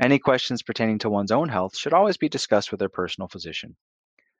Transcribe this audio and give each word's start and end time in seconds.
Any 0.00 0.18
questions 0.18 0.62
pertaining 0.62 0.98
to 0.98 1.08
one's 1.08 1.32
own 1.32 1.48
health 1.48 1.76
should 1.76 1.94
always 1.94 2.18
be 2.18 2.28
discussed 2.28 2.70
with 2.70 2.80
their 2.80 2.88
personal 2.88 3.28
physician. 3.28 3.76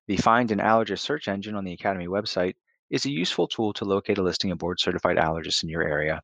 The 0.06 0.18
Find 0.18 0.50
an 0.50 0.58
Allergist 0.58 1.00
search 1.00 1.28
engine 1.28 1.56
on 1.56 1.64
the 1.64 1.72
Academy 1.72 2.08
website 2.08 2.54
is 2.90 3.06
a 3.06 3.10
useful 3.10 3.48
tool 3.48 3.72
to 3.72 3.84
locate 3.84 4.18
a 4.18 4.22
listing 4.22 4.50
of 4.50 4.58
board 4.58 4.78
certified 4.78 5.16
allergists 5.16 5.62
in 5.62 5.68
your 5.68 5.82
area. 5.82 6.20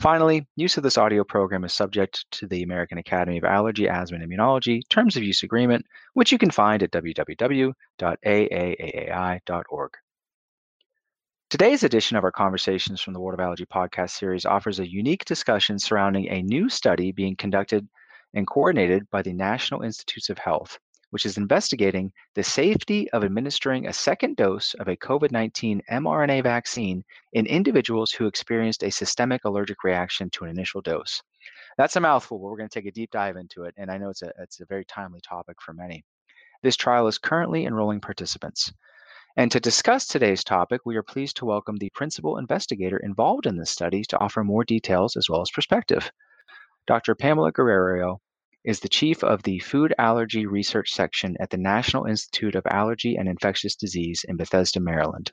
Finally, 0.00 0.46
use 0.54 0.76
of 0.76 0.84
this 0.84 0.98
audio 0.98 1.24
program 1.24 1.64
is 1.64 1.72
subject 1.72 2.24
to 2.30 2.46
the 2.46 2.62
American 2.62 2.98
Academy 2.98 3.38
of 3.38 3.44
Allergy, 3.44 3.88
Asthma, 3.88 4.18
and 4.18 4.30
Immunology 4.30 4.82
Terms 4.88 5.16
of 5.16 5.24
Use 5.24 5.42
Agreement, 5.42 5.84
which 6.12 6.30
you 6.30 6.38
can 6.38 6.52
find 6.52 6.84
at 6.84 6.92
www.aaai.org. 6.92 7.74
Today's 11.50 11.82
edition 11.82 12.16
of 12.16 12.24
our 12.24 12.30
Conversations 12.30 13.00
from 13.00 13.14
the 13.14 13.20
World 13.20 13.40
of 13.40 13.44
Allergy 13.44 13.64
podcast 13.66 14.10
series 14.10 14.44
offers 14.44 14.78
a 14.78 14.88
unique 14.88 15.24
discussion 15.24 15.78
surrounding 15.78 16.28
a 16.28 16.42
new 16.42 16.68
study 16.68 17.10
being 17.10 17.34
conducted 17.34 17.88
and 18.34 18.46
coordinated 18.46 19.08
by 19.10 19.22
the 19.22 19.32
National 19.32 19.82
Institutes 19.82 20.30
of 20.30 20.38
Health, 20.38 20.78
which 21.10 21.24
is 21.24 21.36
investigating 21.36 22.12
the 22.34 22.42
safety 22.42 23.10
of 23.10 23.24
administering 23.24 23.86
a 23.86 23.92
second 23.92 24.36
dose 24.36 24.74
of 24.74 24.88
a 24.88 24.96
COVID 24.96 25.30
19 25.30 25.82
mRNA 25.90 26.42
vaccine 26.42 27.04
in 27.32 27.46
individuals 27.46 28.12
who 28.12 28.26
experienced 28.26 28.82
a 28.82 28.90
systemic 28.90 29.44
allergic 29.44 29.82
reaction 29.84 30.28
to 30.30 30.44
an 30.44 30.50
initial 30.50 30.80
dose. 30.82 31.22
That's 31.76 31.96
a 31.96 32.00
mouthful, 32.00 32.38
but 32.38 32.44
we're 32.44 32.58
going 32.58 32.68
to 32.68 32.80
take 32.80 32.88
a 32.88 32.92
deep 32.92 33.10
dive 33.10 33.36
into 33.36 33.64
it, 33.64 33.74
and 33.76 33.90
I 33.90 33.98
know 33.98 34.10
it's 34.10 34.22
a, 34.22 34.32
it's 34.38 34.60
a 34.60 34.66
very 34.66 34.84
timely 34.84 35.20
topic 35.20 35.62
for 35.62 35.72
many. 35.72 36.04
This 36.62 36.76
trial 36.76 37.06
is 37.06 37.18
currently 37.18 37.64
enrolling 37.66 38.00
participants. 38.00 38.72
And 39.36 39.52
to 39.52 39.60
discuss 39.60 40.06
today's 40.06 40.42
topic, 40.42 40.80
we 40.84 40.96
are 40.96 41.02
pleased 41.04 41.36
to 41.36 41.46
welcome 41.46 41.76
the 41.76 41.90
principal 41.94 42.38
investigator 42.38 42.96
involved 42.96 43.46
in 43.46 43.56
this 43.56 43.70
study 43.70 44.02
to 44.06 44.18
offer 44.18 44.42
more 44.42 44.64
details 44.64 45.16
as 45.16 45.30
well 45.30 45.40
as 45.40 45.50
perspective. 45.52 46.10
Dr. 46.88 47.14
Pamela 47.14 47.52
Guerrerio 47.52 48.16
is 48.64 48.80
the 48.80 48.88
chief 48.88 49.22
of 49.22 49.42
the 49.42 49.58
Food 49.58 49.92
Allergy 49.98 50.46
Research 50.46 50.90
Section 50.90 51.36
at 51.38 51.50
the 51.50 51.58
National 51.58 52.06
Institute 52.06 52.54
of 52.54 52.64
Allergy 52.64 53.14
and 53.16 53.28
Infectious 53.28 53.76
Disease 53.76 54.24
in 54.26 54.38
Bethesda, 54.38 54.80
Maryland. 54.80 55.30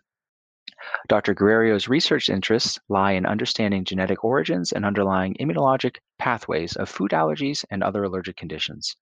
Dr. 1.08 1.34
Guerrerio's 1.34 1.88
research 1.88 2.28
interests 2.28 2.78
lie 2.90 3.14
in 3.14 3.26
understanding 3.26 3.86
genetic 3.86 4.22
origins 4.22 4.74
and 4.74 4.84
underlying 4.84 5.34
immunologic 5.40 6.00
pathways 6.20 6.76
of 6.76 6.90
food 6.90 7.12
allergies 7.12 7.64
and 7.72 7.82
other 7.82 8.04
allergic 8.04 8.36
conditions. 8.36 8.98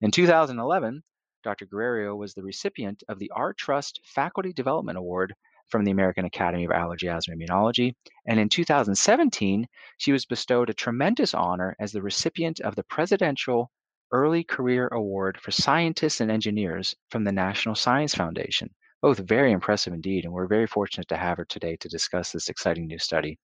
In 0.00 0.12
2011, 0.12 1.02
Dr. 1.42 1.66
Guerrerio 1.66 2.16
was 2.16 2.32
the 2.32 2.44
recipient 2.44 3.02
of 3.08 3.18
the 3.18 3.32
ARTrust 3.36 3.98
Faculty 4.04 4.52
Development 4.52 4.96
Award 4.96 5.34
from 5.68 5.84
the 5.84 5.90
American 5.90 6.24
Academy 6.24 6.64
of 6.64 6.70
Allergy, 6.70 7.08
Asthma, 7.08 7.32
and 7.32 7.42
Immunology. 7.42 7.94
And 8.26 8.38
in 8.40 8.48
2017, 8.48 9.66
she 9.96 10.12
was 10.12 10.26
bestowed 10.26 10.70
a 10.70 10.74
tremendous 10.74 11.34
honor 11.34 11.76
as 11.78 11.92
the 11.92 12.02
recipient 12.02 12.60
of 12.60 12.74
the 12.74 12.84
Presidential 12.84 13.70
Early 14.12 14.42
Career 14.42 14.88
Award 14.88 15.38
for 15.40 15.50
Scientists 15.50 16.20
and 16.20 16.30
Engineers 16.30 16.94
from 17.10 17.24
the 17.24 17.32
National 17.32 17.74
Science 17.74 18.14
Foundation. 18.14 18.70
Both 19.02 19.18
very 19.18 19.52
impressive 19.52 19.92
indeed, 19.92 20.24
and 20.24 20.32
we're 20.32 20.46
very 20.46 20.66
fortunate 20.66 21.08
to 21.08 21.16
have 21.16 21.36
her 21.36 21.44
today 21.44 21.76
to 21.76 21.88
discuss 21.88 22.32
this 22.32 22.48
exciting 22.48 22.86
new 22.86 22.98
study. 22.98 23.38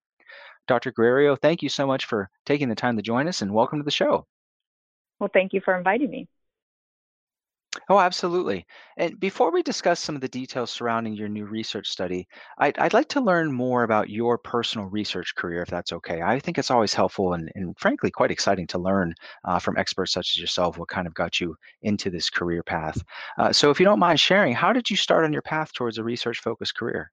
Dr. 0.67 0.91
Guerrerio, 0.91 1.39
thank 1.39 1.61
you 1.61 1.69
so 1.69 1.85
much 1.85 2.05
for 2.05 2.29
taking 2.45 2.67
the 2.67 2.75
time 2.75 2.97
to 2.97 3.03
join 3.03 3.27
us 3.27 3.41
and 3.41 3.53
welcome 3.53 3.79
to 3.79 3.85
the 3.85 3.91
show. 3.91 4.25
Well, 5.19 5.29
thank 5.31 5.53
you 5.53 5.61
for 5.61 5.77
inviting 5.77 6.09
me. 6.09 6.27
Oh, 7.89 7.99
absolutely. 7.99 8.65
And 8.97 9.19
before 9.19 9.51
we 9.51 9.61
discuss 9.61 9.99
some 9.99 10.15
of 10.15 10.21
the 10.21 10.27
details 10.27 10.71
surrounding 10.71 11.13
your 11.13 11.27
new 11.27 11.45
research 11.45 11.87
study, 11.87 12.27
I'd, 12.57 12.77
I'd 12.77 12.93
like 12.93 13.09
to 13.09 13.21
learn 13.21 13.51
more 13.51 13.83
about 13.83 14.09
your 14.09 14.37
personal 14.37 14.87
research 14.87 15.35
career, 15.35 15.61
if 15.61 15.69
that's 15.69 15.91
okay. 15.93 16.21
I 16.21 16.39
think 16.39 16.57
it's 16.57 16.71
always 16.71 16.93
helpful 16.93 17.33
and, 17.33 17.51
and 17.55 17.77
frankly, 17.77 18.11
quite 18.11 18.31
exciting 18.31 18.67
to 18.67 18.77
learn 18.79 19.13
uh, 19.43 19.59
from 19.59 19.77
experts 19.77 20.13
such 20.13 20.31
as 20.35 20.39
yourself 20.39 20.77
what 20.77 20.89
kind 20.89 21.07
of 21.07 21.13
got 21.13 21.39
you 21.39 21.55
into 21.81 22.09
this 22.09 22.29
career 22.29 22.63
path. 22.63 23.01
Uh, 23.37 23.51
so, 23.51 23.69
if 23.71 23.79
you 23.79 23.85
don't 23.85 23.99
mind 23.99 24.19
sharing, 24.19 24.53
how 24.53 24.71
did 24.71 24.89
you 24.89 24.95
start 24.95 25.25
on 25.25 25.33
your 25.33 25.41
path 25.41 25.73
towards 25.73 25.97
a 25.97 26.03
research 26.03 26.39
focused 26.39 26.75
career? 26.75 27.11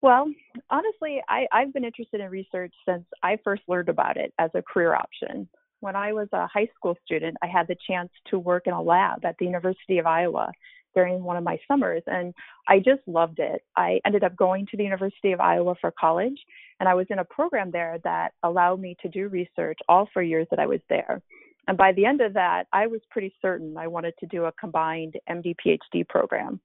Well, 0.00 0.32
honestly, 0.70 1.22
I, 1.28 1.46
I've 1.52 1.72
been 1.72 1.84
interested 1.84 2.20
in 2.20 2.30
research 2.30 2.74
since 2.88 3.04
I 3.22 3.38
first 3.42 3.62
learned 3.68 3.88
about 3.88 4.16
it 4.16 4.32
as 4.38 4.50
a 4.54 4.62
career 4.62 4.94
option 4.94 5.48
when 5.80 5.96
I 5.96 6.12
was 6.12 6.28
a 6.32 6.46
high 6.46 6.68
school 6.74 6.96
student, 7.04 7.36
I 7.42 7.46
had 7.46 7.66
the 7.68 7.76
chance 7.86 8.10
to 8.30 8.38
work 8.38 8.66
in 8.66 8.72
a 8.72 8.82
lab 8.82 9.24
at 9.24 9.36
the 9.38 9.44
University 9.46 9.98
of 9.98 10.06
Iowa 10.06 10.50
during 10.94 11.22
one 11.22 11.36
of 11.36 11.44
my 11.44 11.58
summers, 11.68 12.02
and 12.06 12.34
I 12.66 12.78
just 12.78 13.02
loved 13.06 13.38
it. 13.38 13.62
I 13.76 14.00
ended 14.04 14.24
up 14.24 14.34
going 14.36 14.66
to 14.70 14.76
the 14.76 14.84
University 14.84 15.32
of 15.32 15.40
Iowa 15.40 15.74
for 15.80 15.92
college, 15.92 16.38
and 16.80 16.88
I 16.88 16.94
was 16.94 17.06
in 17.10 17.20
a 17.20 17.24
program 17.24 17.70
there 17.70 17.98
that 18.04 18.32
allowed 18.42 18.80
me 18.80 18.96
to 19.02 19.08
do 19.08 19.28
research 19.28 19.78
all 19.88 20.08
four 20.12 20.22
years 20.22 20.46
that 20.50 20.58
I 20.58 20.66
was 20.66 20.80
there. 20.88 21.22
And 21.68 21.76
by 21.76 21.92
the 21.92 22.06
end 22.06 22.22
of 22.22 22.32
that, 22.32 22.66
I 22.72 22.86
was 22.86 23.00
pretty 23.10 23.32
certain 23.42 23.76
I 23.76 23.86
wanted 23.86 24.14
to 24.20 24.26
do 24.26 24.46
a 24.46 24.52
combined 24.52 25.14
MD 25.28 25.54
PhD 25.64 26.08
program. 26.08 26.60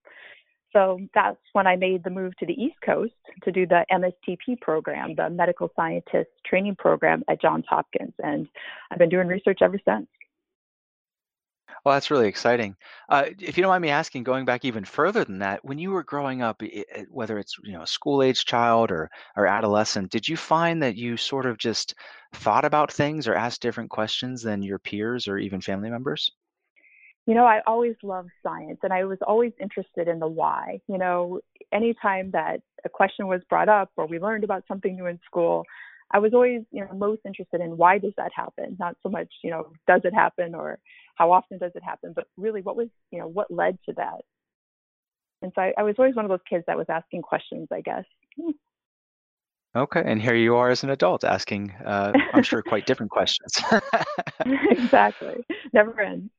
So 0.74 1.00
that's 1.14 1.38
when 1.54 1.68
I 1.68 1.76
made 1.76 2.04
the 2.04 2.10
move 2.10 2.36
to 2.38 2.46
the 2.46 2.54
East 2.54 2.78
Coast 2.84 3.14
to 3.44 3.52
do 3.52 3.68
the 3.68 3.86
MSTP 3.92 4.60
program, 4.60 5.14
the 5.16 5.30
Medical 5.30 5.70
Scientist 5.76 6.32
Training 6.46 6.76
Program 6.76 7.24
at 7.30 7.42
Johns 7.42 7.66
Hopkins. 7.70 8.14
And 8.20 8.48
I've 8.92 8.98
been 8.98 9.10
doing 9.10 9.28
research 9.28 9.60
ever 9.62 9.80
since. 9.88 10.08
Well, 11.84 11.96
that's 11.96 12.12
really 12.12 12.28
exciting. 12.28 12.76
Uh, 13.10 13.26
if 13.40 13.58
you 13.58 13.62
don't 13.62 13.72
mind 13.72 13.82
me 13.82 13.90
asking, 13.90 14.24
going 14.24 14.46
back 14.46 14.64
even 14.64 14.86
further 14.86 15.26
than 15.26 15.40
that, 15.40 15.64
when 15.66 15.78
you 15.78 15.92
were 15.92 16.04
growing 16.04 16.42
up, 16.42 16.62
whether 17.10 17.38
it's 17.38 17.58
you 17.62 17.74
know 17.74 17.82
a 17.82 17.88
school 17.88 18.24
age 18.24 18.46
child 18.46 18.90
or 18.90 19.10
or 19.36 19.48
adolescent, 19.48 20.10
did 20.10 20.28
you 20.28 20.38
find 20.38 20.82
that 20.82 20.96
you 20.96 21.18
sort 21.18 21.46
of 21.46 21.58
just 21.58 21.94
thought 22.34 22.64
about 22.64 22.92
things 22.92 23.28
or 23.28 23.36
asked 23.36 23.62
different 23.62 23.90
questions 23.90 24.42
than 24.42 24.64
your 24.64 24.80
peers 24.80 25.28
or 25.28 25.38
even 25.38 25.60
family 25.60 25.90
members? 25.90 26.32
You 27.26 27.34
know, 27.34 27.46
I 27.46 27.62
always 27.66 27.96
loved 28.04 28.30
science 28.42 28.80
and 28.84 28.92
I 28.92 29.06
was 29.06 29.18
always 29.26 29.54
interested 29.62 30.08
in 30.08 30.20
the 30.20 30.28
why. 30.28 30.82
You 30.88 30.98
know, 30.98 31.40
anytime 31.72 32.32
that 32.32 32.62
a 32.84 32.90
question 32.90 33.28
was 33.28 33.42
brought 33.50 33.70
up 33.70 33.92
or 33.96 34.08
we 34.08 34.20
learned 34.20 34.44
about 34.44 34.64
something 34.68 34.96
new 34.96 35.06
in 35.06 35.20
school, 35.26 35.64
I 36.12 36.20
was 36.20 36.34
always, 36.34 36.62
you 36.72 36.82
know, 36.82 36.94
most 36.94 37.22
interested 37.26 37.62
in 37.62 37.78
why 37.78 37.98
does 37.98 38.14
that 38.18 38.32
happen? 38.36 38.76
Not 38.78 38.98
so 39.02 39.10
much, 39.10 39.30
you 39.44 39.52
know, 39.52 39.72
does 39.88 40.02
it 40.04 40.14
happen 40.14 40.54
or 40.54 40.80
how 41.16 41.32
often 41.32 41.58
does 41.60 41.72
it 41.76 41.84
happen, 41.84 42.12
but 42.14 42.28
really 42.38 42.62
what 42.62 42.76
was, 42.76 42.90
you 43.12 43.20
know, 43.20 43.28
what 43.28 43.50
led 43.50 43.78
to 43.88 43.94
that? 43.94 44.22
And 45.42 45.52
so 45.56 45.62
I, 45.62 45.74
I 45.78 45.84
was 45.84 45.96
always 45.98 46.16
one 46.16 46.26
of 46.26 46.30
those 46.30 46.40
kids 46.50 46.66
that 46.68 46.78
was 46.78 46.88
asking 46.90 47.22
questions, 47.22 47.68
I 47.72 47.82
guess. 47.82 48.06
Okay, 49.76 50.04
and 50.06 50.22
here 50.22 50.36
you 50.36 50.56
are 50.56 50.70
as 50.70 50.84
an 50.84 50.92
adult 50.92 51.24
asking, 51.24 51.72
uh, 51.84 52.12
I'm 52.34 52.44
sure, 52.44 52.62
quite 52.62 52.86
different 52.86 53.12
questions. 53.12 53.58
exactly, 54.70 55.44
never 55.74 56.00
ends. 56.00 56.30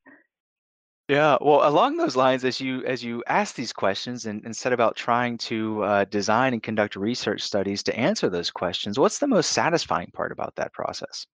Yeah, 1.08 1.36
well, 1.42 1.68
along 1.68 1.98
those 1.98 2.16
lines, 2.16 2.44
as 2.44 2.62
you 2.62 2.82
as 2.86 3.04
you 3.04 3.22
ask 3.26 3.54
these 3.54 3.74
questions 3.74 4.24
and, 4.24 4.42
and 4.44 4.56
set 4.56 4.72
about 4.72 4.96
trying 4.96 5.36
to 5.38 5.82
uh, 5.82 6.04
design 6.06 6.54
and 6.54 6.62
conduct 6.62 6.96
research 6.96 7.42
studies 7.42 7.82
to 7.82 7.98
answer 7.98 8.30
those 8.30 8.50
questions, 8.50 8.98
what's 8.98 9.18
the 9.18 9.26
most 9.26 9.52
satisfying 9.52 10.10
part 10.14 10.32
about 10.32 10.54
that 10.56 10.72
process? 10.72 11.26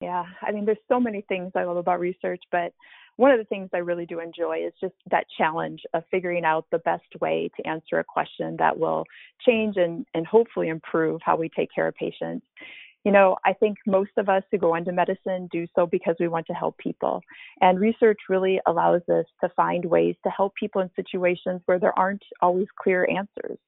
Yeah, 0.00 0.24
I 0.42 0.50
mean, 0.50 0.64
there's 0.64 0.78
so 0.88 0.98
many 0.98 1.20
things 1.28 1.52
I 1.54 1.62
love 1.62 1.76
about 1.76 2.00
research, 2.00 2.42
but 2.50 2.72
one 3.16 3.30
of 3.30 3.38
the 3.38 3.44
things 3.44 3.70
I 3.72 3.78
really 3.78 4.06
do 4.06 4.18
enjoy 4.18 4.66
is 4.66 4.72
just 4.80 4.94
that 5.12 5.26
challenge 5.38 5.82
of 5.94 6.02
figuring 6.10 6.44
out 6.44 6.66
the 6.72 6.80
best 6.80 7.06
way 7.20 7.48
to 7.56 7.66
answer 7.66 8.00
a 8.00 8.04
question 8.04 8.56
that 8.58 8.76
will 8.76 9.04
change 9.46 9.76
and, 9.76 10.04
and 10.12 10.26
hopefully 10.26 10.68
improve 10.68 11.20
how 11.24 11.36
we 11.36 11.48
take 11.48 11.68
care 11.72 11.86
of 11.86 11.94
patients 11.94 12.44
you 13.04 13.12
know, 13.12 13.36
I 13.44 13.52
think 13.52 13.76
most 13.86 14.12
of 14.16 14.28
us 14.28 14.42
who 14.50 14.58
go 14.58 14.74
into 14.74 14.92
medicine 14.92 15.48
do 15.52 15.66
so 15.74 15.86
because 15.86 16.16
we 16.18 16.28
want 16.28 16.46
to 16.46 16.54
help 16.54 16.78
people. 16.78 17.20
And 17.60 17.78
research 17.78 18.18
really 18.30 18.60
allows 18.66 19.02
us 19.10 19.26
to 19.42 19.50
find 19.54 19.84
ways 19.84 20.16
to 20.24 20.30
help 20.30 20.54
people 20.54 20.80
in 20.80 20.90
situations 20.96 21.60
where 21.66 21.78
there 21.78 21.96
aren't 21.98 22.22
always 22.40 22.66
clear 22.80 23.06
answers. 23.10 23.58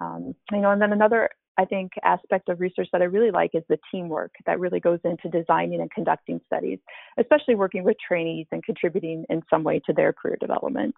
Um, 0.00 0.34
you 0.52 0.60
know, 0.60 0.70
and 0.70 0.80
then 0.80 0.92
another, 0.92 1.28
I 1.58 1.64
think, 1.64 1.90
aspect 2.04 2.48
of 2.48 2.60
research 2.60 2.88
that 2.92 3.02
I 3.02 3.06
really 3.06 3.32
like 3.32 3.50
is 3.54 3.64
the 3.68 3.78
teamwork 3.90 4.30
that 4.46 4.60
really 4.60 4.78
goes 4.78 5.00
into 5.02 5.28
designing 5.28 5.80
and 5.80 5.90
conducting 5.90 6.40
studies, 6.46 6.78
especially 7.18 7.56
working 7.56 7.82
with 7.82 7.96
trainees 8.06 8.46
and 8.52 8.62
contributing 8.62 9.24
in 9.28 9.42
some 9.50 9.64
way 9.64 9.80
to 9.86 9.92
their 9.92 10.12
career 10.12 10.36
development. 10.40 10.94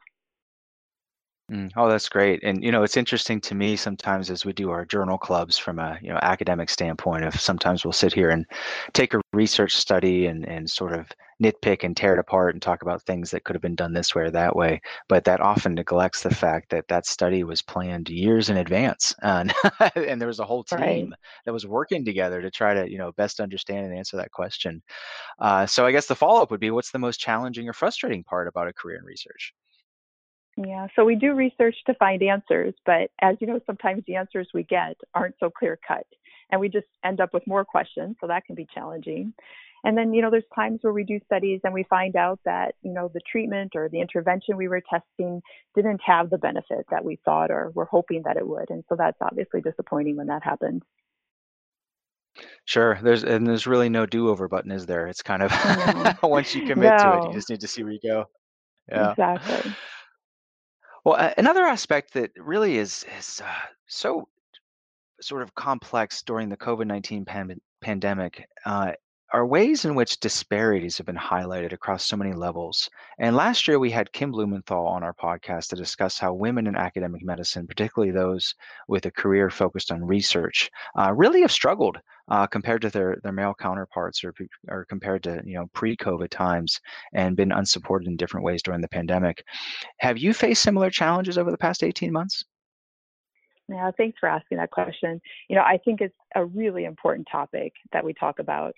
Mm, 1.51 1.73
oh, 1.77 1.89
that's 1.89 2.09
great. 2.09 2.45
And 2.45 2.63
you 2.63 2.71
know, 2.71 2.85
it's 2.85 2.97
interesting 2.97 3.41
to 3.41 3.57
me 3.57 3.75
sometimes 3.75 4.31
as 4.31 4.45
we 4.45 4.53
do 4.53 4.71
our 4.71 4.85
journal 4.85 5.19
clubs 5.19 5.59
from 5.59 5.81
a 5.81 5.99
you 6.01 6.09
know 6.11 6.19
academic 6.23 6.71
standpoint. 6.71 7.25
Of 7.25 7.41
sometimes 7.41 7.85
we'll 7.85 7.93
sit 7.93 8.13
here 8.13 8.31
and 8.31 8.47
take 8.93 9.15
a 9.15 9.21
research 9.33 9.75
study 9.75 10.27
and 10.27 10.47
and 10.47 10.71
sort 10.71 10.93
of 10.93 11.09
nitpick 11.43 11.83
and 11.83 11.97
tear 11.97 12.13
it 12.13 12.21
apart 12.21 12.55
and 12.55 12.63
talk 12.63 12.83
about 12.83 13.03
things 13.03 13.31
that 13.31 13.43
could 13.43 13.57
have 13.57 13.63
been 13.63 13.75
done 13.75 13.93
this 13.93 14.15
way 14.15 14.23
or 14.23 14.31
that 14.31 14.55
way. 14.55 14.81
But 15.09 15.25
that 15.25 15.41
often 15.41 15.75
neglects 15.75 16.23
the 16.23 16.33
fact 16.33 16.71
that 16.71 16.87
that 16.87 17.05
study 17.07 17.43
was 17.43 17.63
planned 17.63 18.09
years 18.11 18.49
in 18.49 18.57
advance, 18.57 19.13
and 19.23 19.53
and 19.97 20.21
there 20.21 20.29
was 20.29 20.39
a 20.39 20.45
whole 20.45 20.63
team 20.63 20.79
right. 20.81 21.09
that 21.47 21.53
was 21.53 21.67
working 21.67 22.05
together 22.05 22.41
to 22.43 22.51
try 22.53 22.75
to 22.75 22.89
you 22.89 22.99
know 22.99 23.11
best 23.13 23.41
understand 23.41 23.87
and 23.87 23.99
answer 23.99 24.17
that 24.19 24.31
question. 24.31 24.83
Uh, 25.41 25.67
so 25.67 25.85
I 25.85 25.91
guess 25.91 26.07
the 26.07 26.15
follow 26.15 26.43
up 26.43 26.53
would 26.53 26.61
be, 26.61 26.71
what's 26.71 26.93
the 26.93 26.99
most 27.01 27.19
challenging 27.19 27.69
or 27.69 27.73
frustrating 27.73 28.23
part 28.23 28.47
about 28.47 28.69
a 28.69 28.73
career 28.73 28.99
in 28.99 29.05
research? 29.05 29.53
Yeah, 30.67 30.89
so 30.95 31.05
we 31.05 31.15
do 31.15 31.35
research 31.35 31.77
to 31.87 31.95
find 31.95 32.23
answers, 32.23 32.75
but 32.85 33.11
as 33.23 33.37
you 33.41 33.47
know, 33.47 33.61
sometimes 33.67 34.03
the 34.07 34.17
answers 34.17 34.49
we 34.53 34.65
get 34.65 34.97
aren't 35.15 35.37
so 35.41 35.49
clear 35.49 35.79
cut, 35.87 36.07
and 36.51 36.61
we 36.61 36.69
just 36.69 36.87
end 37.05 37.21
up 37.21 37.33
with 37.33 37.47
more 37.47 37.65
questions, 37.65 38.17
so 38.21 38.27
that 38.27 38.45
can 38.45 38.55
be 38.55 38.67
challenging. 38.75 39.33
And 39.85 39.97
then, 39.97 40.13
you 40.13 40.21
know, 40.21 40.31
there's 40.31 40.45
times 40.55 40.81
where 40.83 40.93
we 40.93 41.05
do 41.05 41.19
studies 41.25 41.61
and 41.65 41.73
we 41.73 41.85
find 41.85 42.15
out 42.15 42.39
that, 42.45 42.75
you 42.83 42.93
know, 42.93 43.11
the 43.13 43.21
treatment 43.31 43.73
or 43.75 43.89
the 43.89 44.01
intervention 44.01 44.57
we 44.57 44.69
were 44.69 44.83
testing 44.91 45.41
didn't 45.75 46.01
have 46.05 46.29
the 46.29 46.37
benefit 46.37 46.85
that 46.91 47.03
we 47.03 47.19
thought 47.25 47.51
or 47.51 47.71
were 47.71 47.87
hoping 47.87 48.23
that 48.27 48.37
it 48.37 48.47
would. 48.47 48.69
And 48.69 48.85
so 48.89 48.97
that's 48.97 49.17
obviously 49.23 49.63
disappointing 49.63 50.17
when 50.17 50.27
that 50.27 50.45
happens. 50.45 50.83
Sure. 52.67 52.99
There's 53.03 53.25
and 53.25 53.47
there's 53.47 53.67
really 53.67 53.89
no 53.89 54.07
do-over 54.07 54.49
button, 54.49 54.71
is 54.71 54.87
there? 54.87 55.07
It's 55.07 55.23
kind 55.23 55.43
of 55.43 55.51
mm-hmm. 55.51 56.27
once 56.27 56.55
you 56.55 56.67
commit 56.67 56.99
to 56.99 57.17
it, 57.17 57.25
you 57.29 57.33
just 57.33 57.49
need 57.49 57.61
to 57.61 57.69
see 57.69 57.83
where 57.83 57.93
you 57.93 58.01
go. 58.05 58.27
Yeah. 58.91 59.13
exactly. 59.13 59.73
Well, 61.05 61.33
another 61.39 61.65
aspect 61.65 62.13
that 62.15 62.31
really 62.37 62.77
is 62.77 63.05
is 63.19 63.41
uh, 63.45 63.67
so 63.87 64.29
sort 65.21 65.43
of 65.43 65.55
complex 65.55 66.23
during 66.23 66.49
the 66.49 66.57
COVID 66.57 66.87
nineteen 66.87 67.25
pan- 67.25 67.61
pandemic 67.81 68.47
uh, 68.67 68.93
are 69.33 69.47
ways 69.47 69.85
in 69.85 69.95
which 69.95 70.19
disparities 70.19 70.99
have 70.99 71.07
been 71.07 71.17
highlighted 71.17 71.73
across 71.73 72.05
so 72.05 72.17
many 72.17 72.33
levels. 72.33 72.91
And 73.19 73.37
last 73.37 73.69
year, 73.69 73.79
we 73.79 73.91
had 73.91 74.13
Kim 74.13 74.33
Blumenthal 74.33 74.87
on 74.89 75.05
our 75.05 75.15
podcast 75.15 75.69
to 75.69 75.77
discuss 75.77 76.19
how 76.19 76.33
women 76.33 76.67
in 76.67 76.75
academic 76.75 77.23
medicine, 77.23 77.67
particularly 77.67 78.13
those 78.13 78.55
with 78.89 79.07
a 79.07 79.11
career 79.13 79.49
focused 79.49 79.93
on 79.93 80.05
research, 80.05 80.69
uh, 80.99 81.13
really 81.13 81.43
have 81.43 81.53
struggled 81.53 81.99
uh, 82.31 82.47
compared 82.47 82.83
to 82.83 82.91
their, 82.91 83.19
their 83.23 83.33
male 83.33 83.55
counterparts 83.59 84.25
or, 84.25 84.33
or 84.69 84.85
compared 84.87 85.23
to 85.25 85.43
you 85.45 85.55
know 85.55 85.67
pre-COVID 85.75 86.31
times 86.31 86.81
and 87.13 87.37
been 87.37 87.53
unsupported 87.53 88.09
in 88.09 88.17
different 88.17 88.45
ways 88.45 88.63
during 88.63 88.81
the 88.81 88.89
pandemic. 88.89 89.45
Have 89.99 90.19
you 90.19 90.33
faced 90.33 90.63
similar 90.63 90.91
challenges 90.91 91.39
over 91.39 91.51
the 91.51 91.59
past 91.59 91.83
18 91.83 92.13
months? 92.13 92.45
Yeah, 93.69 93.91
thanks 93.97 94.19
for 94.19 94.29
asking 94.29 94.59
that 94.59 94.73
question. 94.73 95.21
You 95.49 95.57
know, 95.57 95.63
I 95.63 95.79
think 95.85 96.01
it's 96.01 96.15
a 96.35 96.45
really 96.45 96.85
important 96.85 97.29
topic 97.31 97.73
that 97.93 98.05
we 98.05 98.13
talk 98.15 98.41
about. 98.41 98.75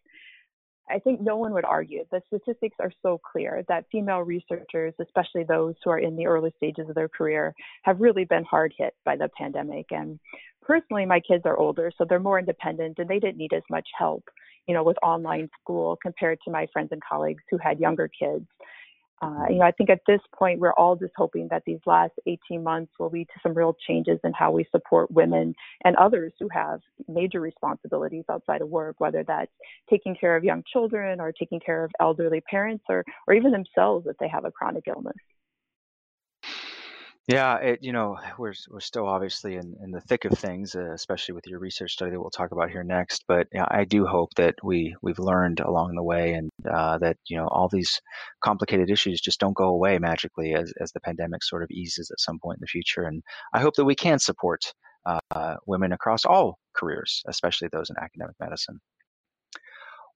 I 0.90 0.99
think 0.99 1.20
no 1.20 1.37
one 1.37 1.52
would 1.55 1.64
argue. 1.64 2.05
The 2.11 2.23
statistics 2.26 2.76
are 2.81 2.93
so 3.02 3.19
clear 3.19 3.64
that 3.69 3.87
female 3.90 4.20
researchers, 4.20 4.94
especially 5.00 5.44
those 5.44 5.75
who 5.82 5.90
are 5.90 5.99
in 5.99 6.17
the 6.17 6.26
early 6.26 6.52
stages 6.56 6.88
of 6.88 6.94
their 6.94 7.08
career, 7.08 7.55
have 7.82 8.00
really 8.00 8.25
been 8.25 8.44
hard 8.44 8.75
hit 8.76 8.94
by 9.05 9.17
the 9.17 9.29
pandemic. 9.38 9.87
And 9.90 10.19
personally, 10.61 11.06
my 11.06 11.20
kids 11.20 11.43
are 11.44 11.56
older, 11.56 11.93
so 11.96 12.05
they're 12.05 12.19
more 12.19 12.38
independent 12.38 12.99
and 12.99 13.08
they 13.08 13.19
didn't 13.19 13.38
need 13.38 13.52
as 13.52 13.62
much 13.70 13.88
help, 13.96 14.25
you 14.67 14.75
know, 14.75 14.82
with 14.82 14.96
online 15.02 15.49
school 15.61 15.99
compared 16.02 16.38
to 16.44 16.50
my 16.50 16.67
friends 16.73 16.88
and 16.93 17.02
colleagues 17.02 17.43
who 17.50 17.58
had 17.58 17.79
younger 17.79 18.08
kids. 18.08 18.46
Uh, 19.22 19.44
you 19.48 19.58
know, 19.58 19.64
I 19.64 19.70
think 19.70 19.88
at 19.88 20.00
this 20.04 20.20
point, 20.36 20.58
we're 20.58 20.72
all 20.72 20.96
just 20.96 21.12
hoping 21.16 21.46
that 21.50 21.62
these 21.64 21.78
last 21.86 22.12
18 22.26 22.60
months 22.62 22.92
will 22.98 23.08
lead 23.08 23.28
to 23.28 23.40
some 23.40 23.54
real 23.54 23.76
changes 23.86 24.19
in 24.24 24.32
how 24.32 24.50
we 24.50 24.66
support 24.72 25.12
women 25.12 25.54
and 25.84 25.94
others 25.96 26.32
who 26.40 26.48
have 26.48 26.80
major 27.06 27.40
responsibilities 27.40 28.24
outside 28.28 28.62
of 28.62 28.69
work, 28.69 28.96
whether 28.98 29.22
that's 29.22 29.52
taking 29.88 30.16
care 30.16 30.34
of 30.34 30.42
young 30.42 30.64
children 30.72 31.20
or 31.20 31.30
taking 31.30 31.60
care 31.60 31.84
of 31.84 31.92
elderly 32.00 32.40
parents 32.40 32.82
or, 32.88 33.04
or 33.28 33.34
even 33.34 33.52
themselves 33.52 34.08
if 34.08 34.16
they 34.19 34.28
have 34.28 34.44
a 34.44 34.50
chronic 34.50 34.84
illness. 34.88 35.14
Yeah, 37.28 37.56
it, 37.58 37.78
you 37.82 37.92
know, 37.92 38.19
we're 38.38 38.54
we're 38.70 38.80
still 38.80 39.06
obviously 39.06 39.54
in, 39.56 39.76
in 39.82 39.90
the 39.90 40.00
thick 40.00 40.24
of 40.24 40.36
things, 40.38 40.74
uh, 40.74 40.92
especially 40.92 41.34
with 41.34 41.46
your 41.46 41.58
research 41.60 41.92
study 41.92 42.10
that 42.10 42.20
we'll 42.20 42.30
talk 42.30 42.52
about 42.52 42.70
here 42.70 42.82
next. 42.82 43.24
But 43.28 43.46
I 43.54 43.84
do 43.84 44.06
hope 44.06 44.30
that 44.36 44.56
we 44.62 44.96
we've 45.02 45.19
learned 45.19 45.60
along 45.60 45.94
the 45.94 46.02
way, 46.02 46.34
and 46.34 46.50
uh, 46.70 46.98
that 46.98 47.16
you 47.28 47.36
know 47.36 47.48
all 47.48 47.69
these 47.69 48.00
complicated 48.44 48.90
issues 48.90 49.20
just 49.20 49.40
don't 49.40 49.56
go 49.56 49.69
away 49.69 49.98
magically 49.98 50.54
as 50.54 50.72
as 50.80 50.92
the 50.92 51.00
pandemic 51.00 51.42
sort 51.44 51.62
of 51.62 51.70
eases 51.70 52.10
at 52.10 52.20
some 52.20 52.38
point 52.42 52.58
in 52.58 52.62
the 52.62 52.66
future. 52.66 53.02
And 53.04 53.22
I 53.54 53.60
hope 53.60 53.74
that 53.76 53.84
we 53.84 53.94
can 53.94 54.19
support 54.19 54.60
uh, 55.06 55.56
women 55.66 55.92
across 55.92 56.24
all 56.24 56.58
careers, 56.76 57.22
especially 57.26 57.69
those 57.72 57.90
in 57.90 57.96
academic 58.02 58.36
medicine. 58.40 58.80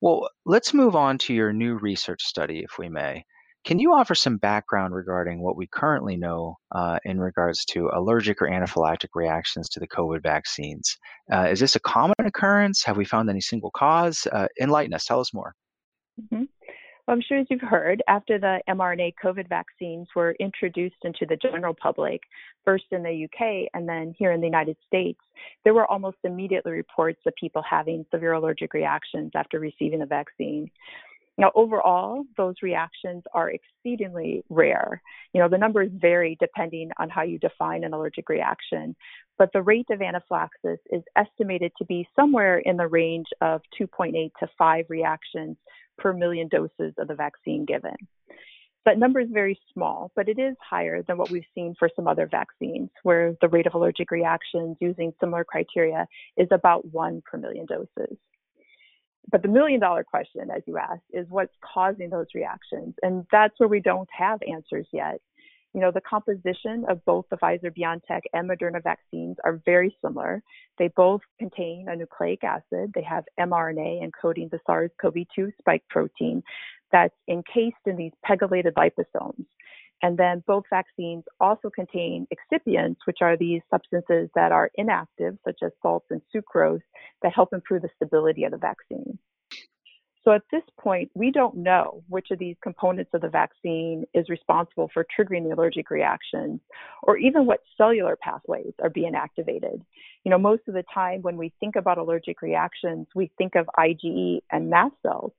Well, 0.01 0.29
let's 0.45 0.75
move 0.75 0.95
on 0.95 1.19
to 1.19 1.35
your 1.35 1.53
new 1.53 1.77
research 1.77 2.23
study, 2.23 2.61
if 2.61 2.79
we 2.79 2.89
may. 2.89 3.25
Can 3.67 3.81
you 3.81 3.93
offer 3.95 4.15
some 4.15 4.37
background 4.37 4.95
regarding 4.95 5.43
what 5.43 5.57
we 5.57 5.67
currently 5.67 6.17
know 6.17 6.57
uh, 6.71 7.01
in 7.05 7.19
regards 7.19 7.65
to 7.65 7.91
allergic 7.93 8.41
or 8.41 8.47
anaphylactic 8.47 9.09
reactions 9.17 9.69
to 9.71 9.81
the 9.81 9.89
COVID 9.89 10.23
vaccines? 10.23 10.97
Uh, 11.33 11.49
is 11.51 11.59
this 11.59 11.75
a 11.75 11.81
common 11.81 12.15
occurrence? 12.21 12.85
Have 12.85 12.97
we 12.97 13.05
found 13.05 13.29
any 13.29 13.41
single 13.41 13.73
cause? 13.73 14.25
Uh, 14.31 14.47
enlighten 14.61 14.95
us. 14.95 15.05
Tell 15.05 15.19
us 15.19 15.35
more. 15.35 15.53
Mm-hmm. 16.21 16.45
Well, 17.07 17.17
I'm 17.17 17.23
sure 17.23 17.39
as 17.39 17.47
you've 17.51 17.61
heard, 17.61 18.05
after 18.07 18.39
the 18.39 18.61
mRNA 18.69 19.15
COVID 19.23 19.49
vaccines 19.49 20.07
were 20.15 20.37
introduced 20.39 20.97
into 21.03 21.27
the 21.29 21.37
general 21.37 21.75
public, 21.75 22.21
first 22.65 22.85
in 22.93 23.03
the 23.03 23.25
UK 23.25 23.69
and 23.75 23.89
then 23.89 24.15
here 24.17 24.31
in 24.31 24.41
the 24.41 24.47
United 24.47 24.77
States, 24.87 25.21
there 25.65 25.75
were 25.75 25.91
almost 25.91 26.19
immediately 26.23 26.71
reports 26.71 27.21
of 27.27 27.33
people 27.35 27.63
having 27.69 28.07
severe 28.13 28.35
allergic 28.35 28.75
reactions 28.75 29.33
after 29.35 29.59
receiving 29.59 29.99
the 29.99 30.07
vaccine. 30.07 30.71
Now, 31.39 31.53
overall, 31.55 32.25
those 32.37 32.55
reactions 32.63 33.23
are 33.35 33.51
exceedingly 33.51 34.43
rare. 34.49 35.03
You 35.35 35.41
know, 35.43 35.49
the 35.49 35.59
numbers 35.59 35.91
vary 35.93 36.37
depending 36.41 36.91
on 36.99 37.11
how 37.11 37.23
you 37.23 37.39
define 37.39 37.85
an 37.85 37.93
allergic 37.93 38.29
reaction, 38.29 38.97
but 39.37 39.51
the 39.53 39.63
rate 39.63 39.87
of 39.91 40.01
anaphylaxis 40.01 40.79
is 40.91 41.03
estimated 41.15 41.73
to 41.77 41.85
be 41.85 42.09
somewhere 42.17 42.59
in 42.59 42.79
the 42.79 42.89
range 42.89 43.27
of 43.43 43.61
2.8 43.79 44.31
to 44.41 44.49
5 44.57 44.87
reactions 44.89 45.57
per 45.99 46.15
million 46.15 46.49
doses 46.49 46.95
of 46.99 47.09
the 47.09 47.15
vaccine 47.15 47.67
given. 47.67 47.97
That 48.87 48.99
number 48.99 49.21
is 49.21 49.29
very 49.31 49.59
small, 49.75 50.13
but 50.15 50.29
it 50.29 50.39
is 50.39 50.55
higher 50.63 51.03
than 51.03 51.19
what 51.19 51.31
we've 51.31 51.43
seen 51.55 51.75
for 51.79 51.91
some 51.95 52.07
other 52.07 52.29
vaccines, 52.31 52.89
where 53.03 53.35
the 53.43 53.49
rate 53.49 53.67
of 53.67 53.75
allergic 53.75 54.11
reactions 54.11 54.77
using 54.81 55.13
similar 55.21 55.45
criteria 55.45 56.07
is 56.37 56.49
about 56.51 56.87
1 56.93 57.23
per 57.31 57.37
million 57.37 57.67
doses 57.67 58.17
but 59.31 59.43
the 59.43 59.49
million 59.49 59.81
dollar 59.81 60.05
question, 60.05 60.51
as 60.55 60.63
you 60.67 60.79
asked, 60.79 61.03
is 61.13 61.27
what's 61.29 61.55
causing 61.63 62.11
those 62.11 62.27
reactions? 62.35 62.95
And 63.03 63.27
that's 63.33 63.55
where 63.59 63.69
we 63.69 63.81
don't 63.81 64.09
have 64.17 64.41
answers 64.49 64.87
yet. 64.93 65.21
You 65.75 65.81
know, 65.83 65.91
the 65.91 66.01
composition 66.01 66.87
of 66.89 67.05
both 67.05 67.27
the 67.31 67.37
Pfizer 67.37 67.71
BioNTech 67.77 68.23
and 68.33 68.49
Moderna 68.49 68.83
vaccines 68.83 69.37
are 69.45 69.61
very 69.67 69.95
similar. 70.03 70.43
They 70.79 70.89
both 70.97 71.21
contain 71.39 71.87
a 71.89 71.97
nucleic 71.97 72.43
acid. 72.45 72.93
They 72.95 73.03
have 73.03 73.25
mRNA 73.39 74.01
encoding 74.03 74.51
the 74.51 74.61
SARS 74.65 74.91
CoV 75.03 75.15
2 75.35 75.53
spike 75.59 75.83
protein 75.91 76.43
that's 76.93 77.15
encased 77.29 77.77
in 77.85 77.97
these 77.97 78.13
pegylated 78.25 78.73
liposomes. 78.75 79.45
And 80.03 80.19
then 80.19 80.43
both 80.47 80.65
vaccines 80.69 81.25
also 81.41 81.71
contain 81.71 82.27
excipients, 82.31 82.97
which 83.07 83.19
are 83.23 83.37
these 83.37 83.63
substances 83.71 84.29
that 84.35 84.53
are 84.53 84.71
inactive, 84.75 85.39
such 85.45 85.61
as 85.65 85.73
salts 85.83 86.07
and 86.11 86.21
sucrose, 86.35 86.83
that 87.23 87.33
help 87.33 87.53
improve 87.53 87.83
the 87.83 87.91
stability 87.97 88.45
of 88.45 88.53
the 88.53 88.59
vaccine. 88.59 89.19
So 90.23 90.33
at 90.33 90.43
this 90.51 90.65
point, 90.81 91.13
we 91.15 91.31
don't 91.31 91.57
know 91.57 92.03
which 92.09 92.33
of 92.33 92.41
these 92.41 92.57
components 92.61 93.13
of 93.15 93.21
the 93.21 93.29
vaccine 93.29 94.05
is 94.13 94.29
responsible 94.29 94.91
for 94.93 95.07
triggering 95.17 95.45
the 95.45 95.55
allergic 95.55 95.89
reactions, 95.89 96.61
or 97.05 97.17
even 97.17 97.47
what 97.47 97.61
cellular 97.77 98.17
pathways 98.21 98.73
are 98.83 98.91
being 98.91 99.15
activated. 99.15 99.81
You 100.25 100.31
know, 100.33 100.39
most 100.39 100.63
of 100.67 100.75
the 100.75 100.83
time 100.93 101.23
when 101.23 101.37
we 101.37 101.53
think 101.61 101.77
about 101.77 101.99
allergic 101.99 102.43
reactions, 102.43 103.07
we 103.15 103.31
think 103.39 103.55
of 103.55 103.71
IgE 103.79 104.41
and 104.51 104.69
mast 104.69 104.97
cells, 105.01 105.31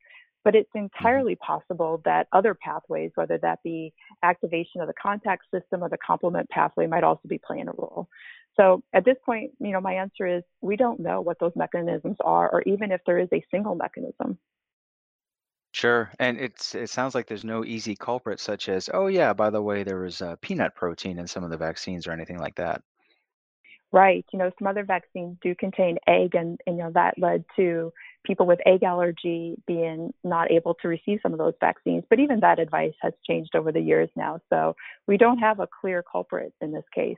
but 0.47 0.55
it's 0.55 0.69
mm-hmm. 0.69 0.85
entirely 0.85 1.35
possible 1.35 2.01
that 2.05 2.25
other 2.31 2.53
pathways, 2.53 3.11
whether 3.15 3.37
that 3.39 3.61
be 3.63 3.93
activation 4.23 4.79
of 4.79 4.87
the 4.87 4.93
contact 4.93 5.43
system 5.53 5.83
or 5.83 5.89
the 5.89 5.97
complement 5.97 6.49
pathway, 6.49 6.87
might 6.87 7.03
also 7.03 7.27
be 7.27 7.37
playing 7.37 7.67
a 7.67 7.73
role. 7.73 8.07
So 8.55 8.81
at 8.93 9.03
this 9.03 9.17
point, 9.25 9.51
you 9.59 9.71
know, 9.71 9.81
my 9.81 9.95
answer 9.95 10.25
is 10.25 10.43
we 10.61 10.77
don't 10.77 11.01
know 11.01 11.19
what 11.19 11.37
those 11.41 11.51
mechanisms 11.57 12.15
are, 12.23 12.49
or 12.49 12.61
even 12.61 12.93
if 12.93 13.01
there 13.05 13.19
is 13.19 13.27
a 13.33 13.43
single 13.51 13.75
mechanism. 13.75 14.37
Sure, 15.73 16.09
and 16.17 16.39
it's 16.39 16.73
it 16.75 16.89
sounds 16.89 17.13
like 17.13 17.27
there's 17.27 17.43
no 17.43 17.65
easy 17.65 17.97
culprit, 17.97 18.39
such 18.39 18.69
as, 18.69 18.89
oh 18.93 19.07
yeah, 19.07 19.33
by 19.33 19.49
the 19.49 19.61
way, 19.61 19.83
there 19.83 19.99
was 19.99 20.21
uh, 20.21 20.37
peanut 20.41 20.73
protein 20.75 21.19
in 21.19 21.27
some 21.27 21.43
of 21.43 21.49
the 21.49 21.57
vaccines 21.57 22.07
or 22.07 22.13
anything 22.13 22.39
like 22.39 22.55
that. 22.55 22.81
Right. 23.91 24.25
You 24.33 24.39
know, 24.39 24.51
some 24.59 24.67
other 24.67 24.83
vaccines 24.83 25.37
do 25.41 25.55
contain 25.55 25.97
egg, 26.07 26.35
and, 26.35 26.59
and 26.65 26.77
you 26.77 26.83
know 26.83 26.91
that 26.93 27.17
led 27.17 27.43
to 27.57 27.91
people 28.27 28.45
with 28.45 28.59
egg 28.65 28.83
allergy 28.83 29.55
being 29.65 30.13
not 30.23 30.51
able 30.51 30.75
to 30.75 30.87
receive 30.87 31.19
some 31.23 31.31
of 31.31 31.39
those 31.39 31.55
vaccines. 31.59 32.03
But 32.09 32.19
even 32.19 32.41
that 32.41 32.59
advice 32.59 32.93
has 33.01 33.13
changed 33.25 33.55
over 33.55 33.71
the 33.71 33.79
years 33.79 34.09
now. 34.15 34.39
So 34.49 34.75
we 35.07 35.17
don't 35.17 35.39
have 35.39 35.59
a 35.59 35.67
clear 35.81 36.03
culprit 36.03 36.53
in 36.61 36.71
this 36.71 36.85
case. 36.93 37.17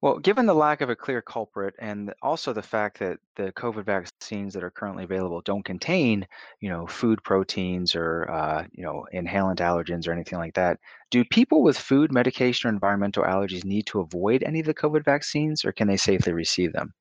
Well, 0.00 0.20
given 0.20 0.46
the 0.46 0.54
lack 0.54 0.80
of 0.80 0.90
a 0.90 0.96
clear 0.96 1.20
culprit 1.20 1.74
and 1.80 2.14
also 2.22 2.52
the 2.52 2.62
fact 2.62 3.00
that 3.00 3.18
the 3.34 3.50
COVID 3.52 3.84
vaccines 3.84 4.54
that 4.54 4.62
are 4.62 4.70
currently 4.70 5.02
available 5.02 5.40
don't 5.40 5.64
contain, 5.64 6.24
you 6.60 6.68
know, 6.68 6.86
food 6.86 7.20
proteins 7.24 7.96
or, 7.96 8.30
uh, 8.30 8.64
you 8.70 8.84
know, 8.84 9.06
inhalant 9.12 9.56
allergens 9.56 10.06
or 10.06 10.12
anything 10.12 10.38
like 10.38 10.54
that, 10.54 10.78
do 11.10 11.24
people 11.24 11.64
with 11.64 11.76
food, 11.76 12.12
medication, 12.12 12.68
or 12.68 12.72
environmental 12.72 13.24
allergies 13.24 13.64
need 13.64 13.86
to 13.86 13.98
avoid 13.98 14.44
any 14.44 14.60
of 14.60 14.66
the 14.66 14.74
COVID 14.74 15.04
vaccines 15.04 15.64
or 15.64 15.72
can 15.72 15.88
they 15.88 15.96
safely 15.96 16.32
receive 16.32 16.72
them? 16.72 16.94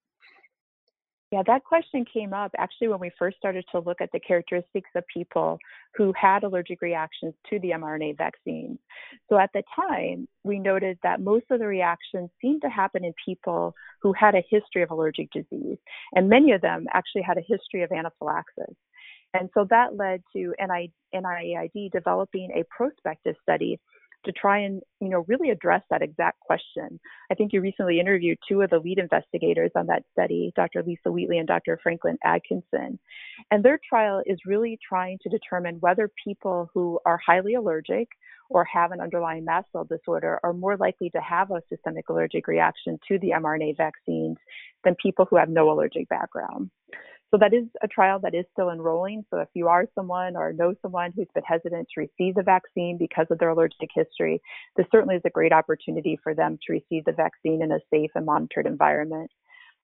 Yeah, 1.29 1.43
that 1.46 1.65
question 1.65 2.05
came 2.05 2.34
up 2.34 2.51
actually 2.57 2.88
when 2.88 3.01
we 3.01 3.12
first 3.19 3.36
started 3.36 3.65
to 3.74 3.79
look 3.79 4.00
at 4.00 4.10
the 4.13 4.19
characteristics 4.19 4.89
of 4.96 5.03
people 5.13 5.60
who 5.93 6.13
had 6.13 6.43
allergic 6.43 6.81
reactions 6.81 7.34
to 7.50 7.60
the 7.60 7.72
mRNA 7.72 8.17
vaccines. 8.17 8.79
So 9.29 9.38
at 9.38 9.50
the 9.53 9.63
time, 9.75 10.29
we 10.46 10.57
noted 10.57 10.98
that 11.03 11.19
most 11.19 11.43
of 11.51 11.60
the 11.60 11.67
reactions 11.67 12.29
seemed 12.41 12.62
to 12.62 12.69
happen 12.69 13.03
in 13.03 13.13
people 13.25 13.75
who 14.01 14.13
had 14.13 14.36
a 14.36 14.43
history 14.50 14.84
of 14.84 14.91
allergic 14.91 15.29
disease, 15.31 15.77
and 16.13 16.29
many 16.29 16.53
of 16.53 16.62
them 16.62 16.86
actually 16.93 17.24
had 17.24 17.38
a 17.38 17.46
history 17.46 17.84
of 17.84 17.91
anaphylaxis. 17.91 18.75
And 19.34 19.50
so 19.53 19.67
that 19.69 19.98
led 19.98 20.24
to 20.34 20.53
NIAID 20.62 21.91
developing 21.91 22.51
a 22.55 22.63
prospective 22.69 23.36
study 23.43 23.81
to 24.25 24.31
try 24.31 24.59
and 24.59 24.81
you 25.00 25.09
know 25.09 25.24
really 25.27 25.50
address 25.50 25.81
that 25.89 26.01
exact 26.01 26.39
question. 26.39 27.00
I 27.31 27.36
think 27.36 27.53
you 27.53 27.62
recently 27.62 28.00
interviewed 28.00 28.38
two 28.47 28.62
of 28.62 28.69
the 28.69 28.79
lead 28.79 29.00
investigators 29.00 29.71
on 29.75 29.88
that 29.88 30.03
study, 30.12 30.51
Dr. 30.55 30.83
Lisa 30.83 31.12
Wheatley 31.12 31.38
and 31.38 31.47
Dr. 31.47 31.79
Franklin 31.81 32.17
Adkinson, 32.25 32.97
and 33.51 33.63
their 33.63 33.79
trial 33.88 34.21
is 34.25 34.39
really 34.45 34.77
trying 34.88 35.17
to 35.24 35.29
determine 35.29 35.77
whether 35.79 36.12
people 36.24 36.69
who 36.74 37.00
are 37.05 37.19
highly 37.25 37.55
allergic 37.55 38.07
or 38.50 38.63
have 38.65 38.91
an 38.91 39.01
underlying 39.01 39.45
mast 39.45 39.67
cell 39.71 39.83
disorder 39.83 40.39
are 40.43 40.53
more 40.53 40.77
likely 40.77 41.09
to 41.09 41.19
have 41.19 41.51
a 41.51 41.62
systemic 41.69 42.09
allergic 42.09 42.47
reaction 42.47 42.97
to 43.07 43.19
the 43.19 43.31
mRNA 43.31 43.75
vaccines 43.75 44.38
than 44.83 44.95
people 45.01 45.25
who 45.29 45.36
have 45.36 45.50
no 45.50 45.69
allergic 45.69 46.07
background. 46.07 46.69
So 47.31 47.38
that 47.39 47.53
is 47.53 47.65
a 47.84 47.88
trial 47.88 48.19
that 48.24 48.34
is 48.34 48.46
still 48.53 48.69
enrolling. 48.69 49.25
So 49.29 49.39
if 49.39 49.50
you 49.53 49.67
are 49.67 49.86
someone 49.96 50.38
or 50.38 50.53
know 50.53 50.74
someone 50.81 51.12
who's 51.15 51.27
been 51.34 51.43
hesitant 51.43 51.88
to 51.93 52.01
receive 52.01 52.36
the 52.36 52.43
vaccine 52.43 52.98
because 52.98 53.27
of 53.29 53.39
their 53.39 53.50
allergic 53.50 53.89
history, 53.93 54.41
this 54.77 54.86
certainly 54.91 55.15
is 55.15 55.22
a 55.25 55.29
great 55.29 55.51
opportunity 55.51 56.17
for 56.24 56.34
them 56.34 56.57
to 56.65 56.74
receive 56.74 57.03
the 57.05 57.12
vaccine 57.12 57.62
in 57.62 57.72
a 57.72 57.79
safe 57.91 58.12
and 58.15 58.25
monitored 58.25 58.65
environment. 58.65 59.29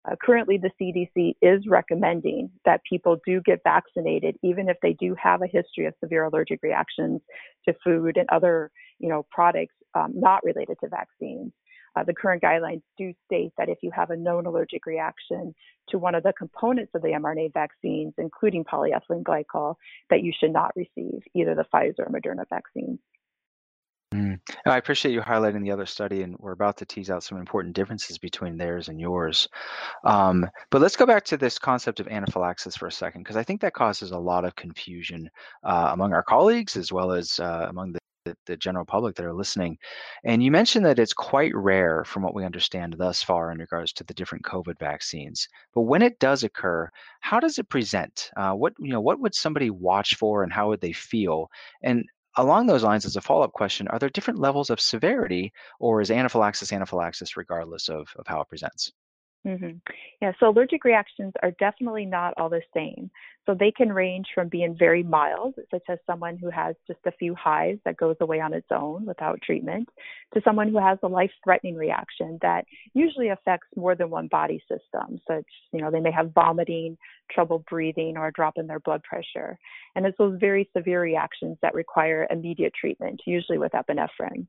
Uh, 0.05 0.15
currently, 0.21 0.57
the 0.57 0.71
CDC 0.81 1.35
is 1.41 1.65
recommending 1.67 2.50
that 2.65 2.81
people 2.89 3.17
do 3.25 3.41
get 3.41 3.62
vaccinated, 3.63 4.35
even 4.43 4.67
if 4.67 4.77
they 4.81 4.93
do 4.93 5.15
have 5.21 5.41
a 5.41 5.47
history 5.47 5.85
of 5.85 5.93
severe 6.01 6.25
allergic 6.25 6.59
reactions 6.62 7.21
to 7.65 7.73
food 7.83 8.17
and 8.17 8.27
other, 8.29 8.69
you 9.00 9.07
know, 9.07 9.25
products 9.31 9.75
um, 9.95 10.12
not 10.13 10.43
related 10.43 10.77
to 10.81 10.89
vaccines. 10.89 11.53
Uh, 11.95 12.03
the 12.03 12.13
current 12.13 12.41
guidelines 12.41 12.81
do 12.97 13.13
state 13.25 13.51
that 13.57 13.69
if 13.69 13.77
you 13.81 13.91
have 13.91 14.09
a 14.09 14.17
known 14.17 14.45
allergic 14.45 14.85
reaction 14.85 15.53
to 15.89 15.97
one 15.97 16.15
of 16.15 16.23
the 16.23 16.33
components 16.33 16.91
of 16.95 17.01
the 17.01 17.09
mRNA 17.09 17.53
vaccines, 17.53 18.13
including 18.17 18.63
polyethylene 18.63 19.23
glycol, 19.23 19.75
that 20.09 20.21
you 20.23 20.31
should 20.38 20.51
not 20.51 20.71
receive 20.75 21.21
either 21.33 21.55
the 21.55 21.65
Pfizer 21.73 22.00
or 22.00 22.09
Moderna 22.09 22.43
vaccines. 22.50 23.00
Mm. 24.13 24.39
I 24.67 24.77
appreciate 24.77 25.12
you 25.12 25.21
highlighting 25.21 25.63
the 25.63 25.71
other 25.71 25.88
study, 25.88 26.21
and 26.21 26.35
we're 26.38 26.51
about 26.51 26.77
to 26.77 26.85
tease 26.85 27.09
out 27.09 27.23
some 27.23 27.39
important 27.39 27.73
differences 27.73 28.19
between 28.19 28.57
theirs 28.57 28.88
and 28.88 29.00
yours. 29.00 29.47
Um, 30.03 30.47
but 30.69 30.81
let's 30.81 30.95
go 30.95 31.07
back 31.07 31.25
to 31.25 31.38
this 31.38 31.57
concept 31.57 32.00
of 32.00 32.07
anaphylaxis 32.07 32.77
for 32.77 32.85
a 32.85 32.91
second, 32.91 33.23
because 33.23 33.38
I 33.38 33.43
think 33.43 33.62
that 33.62 33.73
causes 33.73 34.12
a 34.12 34.17
lot 34.17 34.45
of 34.45 34.55
confusion 34.55 35.29
uh, 35.63 35.89
among 35.91 36.13
our 36.13 36.21
colleagues 36.21 36.77
as 36.77 36.91
well 36.91 37.12
as 37.12 37.39
uh, 37.39 37.65
among 37.69 37.93
the 37.93 38.00
the, 38.25 38.35
the 38.45 38.57
general 38.57 38.85
public 38.85 39.15
that 39.15 39.25
are 39.25 39.33
listening. 39.33 39.77
And 40.23 40.43
you 40.43 40.51
mentioned 40.51 40.85
that 40.85 40.99
it's 40.99 41.13
quite 41.13 41.53
rare, 41.55 42.03
from 42.05 42.23
what 42.23 42.33
we 42.33 42.45
understand 42.45 42.95
thus 42.97 43.21
far, 43.21 43.51
in 43.51 43.57
regards 43.57 43.93
to 43.93 44.03
the 44.03 44.13
different 44.13 44.45
COVID 44.45 44.79
vaccines. 44.79 45.47
But 45.73 45.81
when 45.81 46.01
it 46.01 46.19
does 46.19 46.43
occur, 46.43 46.89
how 47.19 47.39
does 47.39 47.59
it 47.59 47.69
present? 47.69 48.31
Uh, 48.37 48.53
what 48.53 48.73
you 48.79 48.91
know, 48.91 49.01
what 49.01 49.19
would 49.19 49.35
somebody 49.35 49.69
watch 49.69 50.15
for, 50.15 50.43
and 50.43 50.53
how 50.53 50.69
would 50.69 50.81
they 50.81 50.93
feel? 50.93 51.49
And 51.81 52.05
along 52.37 52.67
those 52.67 52.83
lines, 52.83 53.05
as 53.05 53.15
a 53.15 53.21
follow-up 53.21 53.53
question, 53.53 53.87
are 53.89 53.99
there 53.99 54.09
different 54.09 54.39
levels 54.39 54.69
of 54.69 54.79
severity, 54.79 55.51
or 55.79 56.01
is 56.01 56.11
anaphylaxis 56.11 56.71
anaphylaxis 56.71 57.37
regardless 57.37 57.89
of, 57.89 58.07
of 58.17 58.25
how 58.27 58.41
it 58.41 58.49
presents? 58.49 58.91
Mm-hmm. 59.45 59.77
Yeah, 60.21 60.31
so 60.39 60.50
allergic 60.50 60.85
reactions 60.85 61.33
are 61.41 61.51
definitely 61.59 62.05
not 62.05 62.33
all 62.38 62.47
the 62.47 62.62
same. 62.73 63.12
So 63.45 63.53
they 63.53 63.71
can 63.71 63.91
range 63.91 64.27
from 64.33 64.47
being 64.47 64.73
very 64.79 65.03
mild, 65.03 65.55
such 65.69 65.83
as 65.89 66.00
someone 66.07 66.38
who 66.38 66.50
has 66.50 66.75
just 66.88 67.01
a 67.05 67.12
few 67.12 67.35
hives 67.35 67.81
that 67.83 67.97
goes 67.97 68.15
away 68.21 68.39
on 68.39 68.53
its 68.53 68.67
own 68.71 69.05
without 69.05 69.41
treatment, 69.41 69.89
to 70.33 70.41
someone 70.45 70.69
who 70.69 70.79
has 70.79 70.97
a 71.03 71.09
life-threatening 71.09 71.75
reaction 71.75 72.39
that 72.41 72.63
usually 72.93 73.29
affects 73.29 73.67
more 73.75 73.95
than 73.95 74.09
one 74.09 74.27
body 74.27 74.63
system. 74.69 75.19
Such, 75.27 75.43
you 75.73 75.81
know, 75.81 75.91
they 75.91 76.00
may 76.00 76.12
have 76.12 76.31
vomiting, 76.33 76.97
trouble 77.29 77.65
breathing, 77.69 78.15
or 78.15 78.27
a 78.27 78.31
drop 78.31 78.53
in 78.57 78.65
their 78.65 78.79
blood 78.79 79.03
pressure. 79.03 79.59
And 79.95 80.05
it's 80.05 80.17
those 80.17 80.39
very 80.39 80.69
severe 80.75 81.01
reactions 81.01 81.57
that 81.62 81.73
require 81.73 82.27
immediate 82.29 82.73
treatment, 82.79 83.21
usually 83.25 83.57
with 83.57 83.73
epinephrine. 83.73 84.47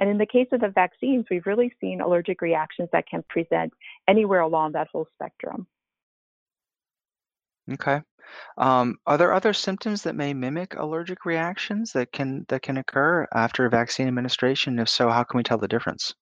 And 0.00 0.08
in 0.08 0.18
the 0.18 0.26
case 0.26 0.48
of 0.52 0.60
the 0.60 0.70
vaccines, 0.70 1.26
we've 1.30 1.46
really 1.46 1.72
seen 1.80 2.00
allergic 2.00 2.40
reactions 2.40 2.88
that 2.92 3.06
can 3.06 3.22
present 3.28 3.72
anywhere 4.08 4.40
along 4.40 4.72
that 4.72 4.88
whole 4.90 5.06
spectrum. 5.14 5.66
Okay. 7.70 8.00
Um, 8.58 8.98
are 9.06 9.18
there 9.18 9.32
other 9.32 9.52
symptoms 9.52 10.02
that 10.02 10.14
may 10.14 10.32
mimic 10.34 10.74
allergic 10.76 11.24
reactions 11.24 11.92
that 11.92 12.12
can 12.12 12.46
that 12.48 12.62
can 12.62 12.76
occur 12.78 13.26
after 13.34 13.68
vaccine 13.68 14.08
administration? 14.08 14.78
If 14.78 14.88
so, 14.88 15.10
how 15.10 15.24
can 15.24 15.38
we 15.38 15.42
tell 15.42 15.58
the 15.58 15.68
difference? 15.68 16.14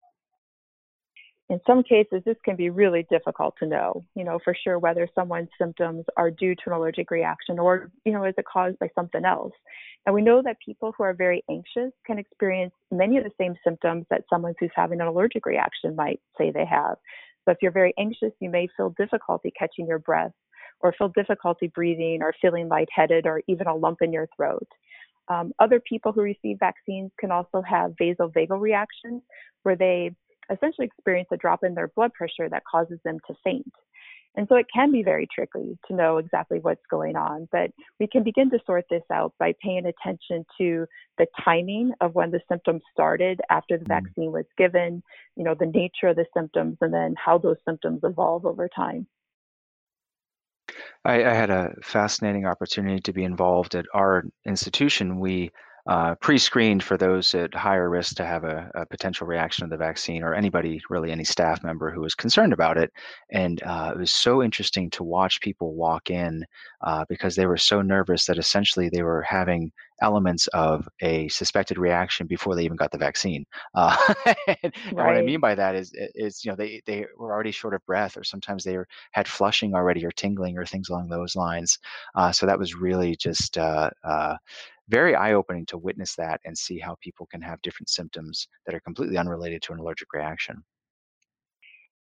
In 1.49 1.61
some 1.65 1.81
cases, 1.81 2.21
this 2.25 2.35
can 2.43 2.57
be 2.57 2.69
really 2.69 3.07
difficult 3.09 3.55
to 3.59 3.65
know, 3.65 4.03
you 4.15 4.25
know, 4.25 4.37
for 4.43 4.53
sure 4.53 4.79
whether 4.79 5.07
someone's 5.15 5.49
symptoms 5.57 6.03
are 6.17 6.29
due 6.29 6.55
to 6.55 6.61
an 6.67 6.73
allergic 6.73 7.09
reaction 7.09 7.57
or, 7.57 7.89
you 8.03 8.11
know, 8.11 8.25
is 8.25 8.33
it 8.37 8.45
caused 8.51 8.77
by 8.79 8.89
something 8.95 9.23
else. 9.23 9.53
And 10.05 10.13
we 10.13 10.21
know 10.21 10.41
that 10.43 10.57
people 10.63 10.93
who 10.97 11.03
are 11.03 11.13
very 11.13 11.43
anxious 11.49 11.93
can 12.05 12.19
experience 12.19 12.73
many 12.91 13.17
of 13.17 13.23
the 13.23 13.31
same 13.39 13.55
symptoms 13.63 14.05
that 14.09 14.25
someone 14.29 14.55
who's 14.59 14.71
having 14.75 14.99
an 14.99 15.07
allergic 15.07 15.45
reaction 15.45 15.95
might 15.95 16.19
say 16.37 16.51
they 16.51 16.65
have. 16.65 16.97
So 17.45 17.51
if 17.51 17.57
you're 17.61 17.71
very 17.71 17.93
anxious, 17.97 18.33
you 18.41 18.49
may 18.49 18.67
feel 18.75 18.93
difficulty 18.97 19.53
catching 19.57 19.87
your 19.87 19.99
breath 19.99 20.33
or 20.81 20.93
feel 20.97 21.09
difficulty 21.15 21.67
breathing 21.67 22.19
or 22.21 22.33
feeling 22.41 22.67
lightheaded 22.67 23.25
or 23.25 23.41
even 23.47 23.67
a 23.67 23.75
lump 23.75 24.01
in 24.01 24.11
your 24.11 24.27
throat. 24.35 24.67
Um, 25.29 25.53
other 25.59 25.79
people 25.79 26.11
who 26.11 26.21
receive 26.21 26.57
vaccines 26.59 27.11
can 27.19 27.31
also 27.31 27.61
have 27.61 27.93
vasovagal 28.01 28.59
reactions 28.59 29.21
where 29.63 29.77
they 29.77 30.11
essentially 30.51 30.87
experience 30.87 31.29
a 31.31 31.37
drop 31.37 31.63
in 31.63 31.73
their 31.73 31.89
blood 31.89 32.13
pressure 32.13 32.49
that 32.49 32.63
causes 32.69 32.99
them 33.03 33.17
to 33.27 33.35
faint. 33.43 33.71
And 34.35 34.47
so 34.47 34.55
it 34.55 34.67
can 34.71 34.91
be 34.91 35.01
very 35.01 35.27
tricky 35.33 35.79
to 35.87 35.95
know 35.95 36.17
exactly 36.17 36.59
what's 36.59 36.85
going 36.91 37.15
on, 37.15 37.49
but 37.51 37.71
we 37.99 38.07
can 38.07 38.23
begin 38.23 38.51
to 38.51 38.59
sort 38.67 38.85
this 38.87 39.01
out 39.11 39.33
by 39.39 39.53
paying 39.63 39.87
attention 39.87 40.45
to 40.59 40.85
the 41.17 41.25
timing 41.43 41.91
of 42.01 42.13
when 42.13 42.29
the 42.29 42.39
symptoms 42.47 42.83
started 42.93 43.41
after 43.49 43.79
the 43.79 43.85
mm. 43.85 43.87
vaccine 43.87 44.31
was 44.31 44.45
given, 44.55 45.01
you 45.35 45.43
know, 45.43 45.55
the 45.59 45.65
nature 45.65 46.09
of 46.09 46.17
the 46.17 46.25
symptoms, 46.35 46.77
and 46.81 46.93
then 46.93 47.15
how 47.17 47.39
those 47.39 47.57
symptoms 47.67 48.01
evolve 48.03 48.45
over 48.45 48.69
time. 48.69 49.07
I, 51.03 51.23
I 51.23 51.33
had 51.33 51.49
a 51.49 51.73
fascinating 51.81 52.45
opportunity 52.45 52.99
to 53.01 53.13
be 53.13 53.23
involved 53.23 53.73
at 53.73 53.85
our 53.91 54.23
institution. 54.45 55.19
We 55.19 55.51
uh, 55.88 56.15
pre-screened 56.15 56.84
for 56.84 56.98
those 56.98 57.34
at 57.34 57.53
higher 57.53 57.89
risk 57.89 58.15
to 58.15 58.25
have 58.25 58.44
a, 58.44 58.70
a, 58.75 58.86
potential 58.86 59.27
reaction 59.27 59.65
to 59.65 59.70
the 59.70 59.77
vaccine 59.77 60.24
or 60.24 60.34
anybody 60.34 60.82
really 60.89 61.12
any 61.12 61.24
staff 61.24 61.63
member 61.63 61.91
who 61.91 62.01
was 62.01 62.15
concerned 62.15 62.53
about 62.53 62.77
it 62.77 62.91
and 63.32 63.62
uh, 63.63 63.91
it 63.94 63.98
was 63.98 64.12
so 64.12 64.44
interesting 64.44 64.89
to 64.89 65.03
watch 65.03 65.41
people 65.41 65.75
walk 65.75 66.10
in 66.10 66.46
uh, 66.82 67.06
because 67.10 67.36
they 67.36 67.46
were 67.46 67.58
so 67.58 67.82
nervous 67.82 68.25
that 68.25 68.38
essentially 68.38 68.89
they 68.89 69.03
were 69.03 69.22
having 69.22 69.72
elements 70.01 70.48
of 70.48 70.88
a 71.01 71.27
suspected 71.29 71.77
reaction 71.77 72.27
before 72.27 72.56
they 72.56 72.63
even 72.63 72.77
got 72.77 72.91
the 72.91 72.98
vaccine. 72.98 73.46
Uh, 73.74 73.96
and, 74.48 74.74
right. 74.91 74.94
what 74.94 75.17
I 75.17 75.22
mean 75.22 75.39
by 75.39 75.56
that 75.56 75.75
is, 75.75 75.91
is 76.15 76.44
you 76.46 76.51
know 76.51 76.56
they 76.56 76.82
they 76.86 77.06
were 77.17 77.34
already 77.34 77.51
short 77.51 77.74
of 77.74 77.86
breath, 77.86 78.17
or 78.17 78.24
sometimes 78.24 78.63
they 78.63 78.77
were, 78.77 78.88
had 79.12 79.27
flushing 79.27 79.74
already, 79.74 80.06
or 80.06 80.12
tingling, 80.12 80.58
or 80.58 80.65
things 80.65 80.89
along 80.89 81.10
those 81.10 81.36
lines. 81.36 81.79
Uh, 82.15 82.32
so 82.32 82.46
that 82.46 82.60
was 82.60 82.75
really 82.75 83.15
just 83.15 83.58
uh, 83.58 83.89
very 84.89 85.15
eye-opening 85.15 85.65
to 85.67 85.77
witness 85.77 86.15
that 86.15 86.39
and 86.46 86.58
see 86.58 86.79
how 86.79 86.96
people 87.01 87.25
can 87.25 87.41
have 87.41 87.62
different 87.62 87.89
symptoms 87.89 88.48
that 88.65 88.74
are 88.74 88.79
completely 88.79 89.17
unrelated 89.17 89.62
to 89.63 89.74
an 89.74 89.79
allergic 89.79 90.13
reaction. 90.13 90.63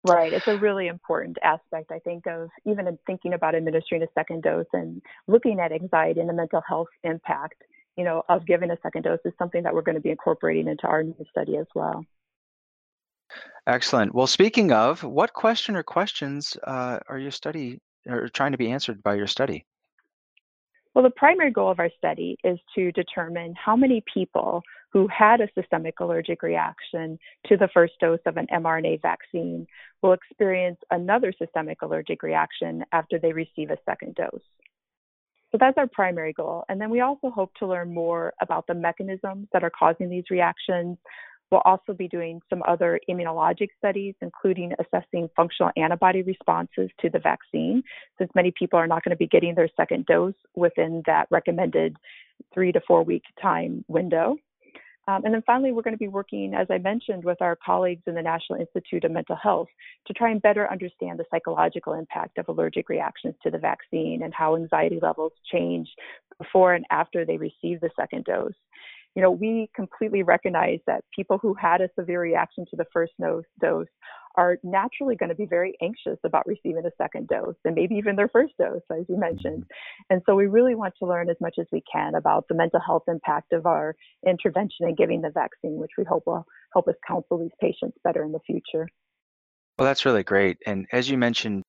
Right. 0.07 0.33
It's 0.33 0.47
a 0.47 0.57
really 0.57 0.87
important 0.87 1.37
aspect, 1.41 1.91
I 1.91 1.97
think, 1.99 2.27
of 2.27 2.49
even 2.65 2.87
in 2.87 2.99
thinking 3.07 3.33
about 3.33 3.55
administering 3.55 4.03
a 4.03 4.07
second 4.13 4.43
dose 4.43 4.67
and 4.71 5.01
looking 5.27 5.59
at 5.59 5.71
anxiety 5.71 6.19
and 6.19 6.29
the 6.29 6.33
mental 6.33 6.61
health 6.67 6.89
impact, 7.03 7.63
you 7.97 8.03
know, 8.03 8.21
of 8.29 8.45
giving 8.45 8.69
a 8.69 8.77
second 8.83 9.01
dose 9.01 9.19
is 9.25 9.33
something 9.39 9.63
that 9.63 9.73
we're 9.73 9.81
going 9.81 9.95
to 9.95 10.01
be 10.01 10.11
incorporating 10.11 10.67
into 10.67 10.85
our 10.85 11.01
new 11.01 11.25
study 11.31 11.57
as 11.57 11.65
well. 11.73 12.05
Excellent. 13.65 14.13
Well, 14.13 14.27
speaking 14.27 14.71
of, 14.71 15.03
what 15.03 15.33
question 15.33 15.75
or 15.75 15.81
questions 15.81 16.55
uh, 16.65 16.99
are 17.09 17.17
your 17.17 17.31
study 17.31 17.79
or 18.07 18.27
trying 18.29 18.51
to 18.51 18.59
be 18.59 18.69
answered 18.69 19.01
by 19.01 19.15
your 19.15 19.25
study? 19.25 19.65
Well, 20.95 21.03
the 21.03 21.09
primary 21.09 21.51
goal 21.51 21.69
of 21.69 21.79
our 21.79 21.89
study 21.97 22.37
is 22.45 22.57
to 22.75 22.89
determine 22.93 23.53
how 23.53 23.75
many 23.75 24.01
people 24.11 24.63
who 24.93 25.09
had 25.09 25.41
a 25.41 25.49
systemic 25.53 25.99
allergic 25.99 26.41
reaction 26.41 27.19
to 27.47 27.57
the 27.57 27.67
first 27.73 27.95
dose 27.99 28.21
of 28.25 28.37
an 28.37 28.47
mRNA 28.47 29.01
vaccine 29.01 29.67
will 30.01 30.13
experience 30.13 30.79
another 30.91 31.33
systemic 31.37 31.81
allergic 31.81 32.23
reaction 32.23 32.85
after 32.93 33.19
they 33.19 33.33
receive 33.33 33.71
a 33.71 33.77
second 33.85 34.15
dose. 34.15 34.39
So 35.51 35.57
that's 35.59 35.77
our 35.77 35.87
primary 35.87 36.31
goal. 36.31 36.63
And 36.69 36.79
then 36.79 36.89
we 36.89 37.01
also 37.01 37.29
hope 37.29 37.53
to 37.59 37.67
learn 37.67 37.93
more 37.93 38.33
about 38.41 38.65
the 38.67 38.73
mechanisms 38.73 39.47
that 39.51 39.65
are 39.65 39.71
causing 39.77 40.09
these 40.09 40.25
reactions. 40.29 40.97
We'll 41.51 41.61
also 41.63 41.93
be 41.93 42.07
doing 42.07 42.41
some 42.49 42.63
other 42.67 42.99
immunologic 43.09 43.69
studies, 43.77 44.15
including 44.21 44.73
assessing 44.79 45.29
functional 45.35 45.71
antibody 45.77 46.21
responses 46.23 46.89
to 47.01 47.09
the 47.09 47.19
vaccine, 47.19 47.83
since 48.17 48.31
many 48.35 48.51
people 48.57 48.79
are 48.79 48.87
not 48.87 49.03
going 49.03 49.11
to 49.11 49.17
be 49.17 49.27
getting 49.27 49.55
their 49.55 49.69
second 49.77 50.05
dose 50.05 50.33
within 50.55 51.03
that 51.05 51.27
recommended 51.29 51.97
three 52.53 52.71
to 52.71 52.81
four 52.87 53.03
week 53.03 53.23
time 53.41 53.85
window. 53.87 54.37
Um, 55.07 55.21
and 55.23 55.33
then 55.33 55.43
finally, 55.45 55.71
we're 55.71 55.83
going 55.83 55.93
to 55.93 55.99
be 55.99 56.07
working, 56.07 56.55
as 56.55 56.65
I 56.71 56.79
mentioned, 56.79 57.23
with 57.23 57.39
our 57.39 57.55
colleagues 57.63 58.01
in 58.07 58.15
the 58.15 58.23
National 58.23 58.59
Institute 58.59 59.03
of 59.03 59.11
Mental 59.11 59.35
Health 59.35 59.67
to 60.07 60.13
try 60.13 60.31
and 60.31 60.41
better 60.41 60.69
understand 60.71 61.19
the 61.19 61.25
psychological 61.29 61.93
impact 61.93 62.39
of 62.39 62.49
allergic 62.49 62.89
reactions 62.89 63.35
to 63.43 63.51
the 63.51 63.59
vaccine 63.59 64.23
and 64.23 64.33
how 64.33 64.55
anxiety 64.55 64.99
levels 64.99 65.31
change 65.51 65.87
before 66.39 66.73
and 66.73 66.85
after 66.89 67.23
they 67.23 67.37
receive 67.37 67.81
the 67.81 67.91
second 67.95 68.25
dose 68.25 68.53
you 69.15 69.21
know, 69.21 69.31
we 69.31 69.69
completely 69.73 70.23
recognize 70.23 70.79
that 70.87 71.03
people 71.15 71.37
who 71.37 71.53
had 71.53 71.81
a 71.81 71.89
severe 71.97 72.19
reaction 72.19 72.65
to 72.69 72.75
the 72.75 72.85
first 72.91 73.13
dose 73.19 73.85
are 74.37 74.57
naturally 74.63 75.15
going 75.15 75.29
to 75.29 75.35
be 75.35 75.45
very 75.45 75.73
anxious 75.81 76.19
about 76.25 76.45
receiving 76.45 76.85
a 76.85 76.91
second 77.01 77.27
dose 77.29 77.55
and 77.63 77.75
maybe 77.75 77.95
even 77.95 78.17
their 78.17 78.27
first 78.27 78.53
dose, 78.59 78.81
as 78.91 79.05
you 79.07 79.17
mentioned. 79.17 79.63
Mm-hmm. 79.63 80.13
And 80.13 80.21
so 80.25 80.35
we 80.35 80.47
really 80.47 80.75
want 80.75 80.93
to 80.99 81.05
learn 81.05 81.29
as 81.29 81.37
much 81.39 81.55
as 81.59 81.65
we 81.71 81.81
can 81.91 82.15
about 82.15 82.45
the 82.49 82.55
mental 82.55 82.81
health 82.85 83.03
impact 83.07 83.53
of 83.53 83.65
our 83.65 83.95
intervention 84.27 84.89
in 84.89 84.95
giving 84.95 85.21
the 85.21 85.29
vaccine, 85.29 85.77
which 85.77 85.91
we 85.97 86.03
hope 86.03 86.23
will 86.25 86.45
help 86.73 86.89
us 86.89 86.95
counsel 87.07 87.37
these 87.37 87.55
patients 87.61 87.97
better 88.03 88.23
in 88.23 88.33
the 88.33 88.39
future. 88.45 88.89
Well, 89.79 89.85
that's 89.85 90.05
really 90.05 90.23
great. 90.23 90.57
And 90.65 90.85
as 90.91 91.09
you 91.09 91.17
mentioned, 91.17 91.63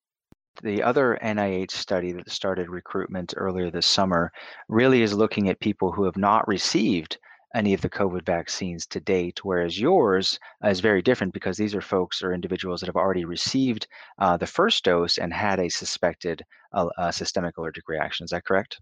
the 0.63 0.83
other 0.83 1.17
NIH 1.23 1.71
study 1.71 2.11
that 2.13 2.29
started 2.29 2.69
recruitment 2.69 3.33
earlier 3.37 3.69
this 3.69 3.85
summer 3.85 4.31
really 4.67 5.03
is 5.03 5.13
looking 5.13 5.49
at 5.49 5.59
people 5.59 5.91
who 5.91 6.03
have 6.03 6.17
not 6.17 6.47
received 6.47 7.17
any 7.55 7.73
of 7.73 7.81
the 7.81 7.89
COVID 7.89 8.25
vaccines 8.25 8.85
to 8.87 8.99
date, 8.99 9.43
whereas 9.43 9.79
yours 9.79 10.39
is 10.63 10.79
very 10.79 11.01
different 11.01 11.33
because 11.33 11.57
these 11.57 11.75
are 11.75 11.81
folks 11.81 12.21
or 12.21 12.33
individuals 12.33 12.81
that 12.81 12.87
have 12.87 12.95
already 12.95 13.25
received 13.25 13.87
uh, 14.19 14.37
the 14.37 14.47
first 14.47 14.83
dose 14.83 15.17
and 15.17 15.33
had 15.33 15.59
a 15.59 15.69
suspected 15.69 16.43
uh, 16.73 16.87
uh, 16.97 17.11
systemic 17.11 17.57
allergic 17.57 17.87
reaction. 17.87 18.25
Is 18.25 18.31
that 18.31 18.45
correct? 18.45 18.79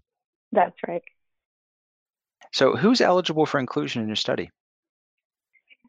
That's 0.52 0.76
right. 0.86 1.02
So, 2.52 2.76
who's 2.76 3.00
eligible 3.00 3.46
for 3.46 3.58
inclusion 3.58 4.02
in 4.02 4.08
your 4.08 4.16
study? 4.16 4.50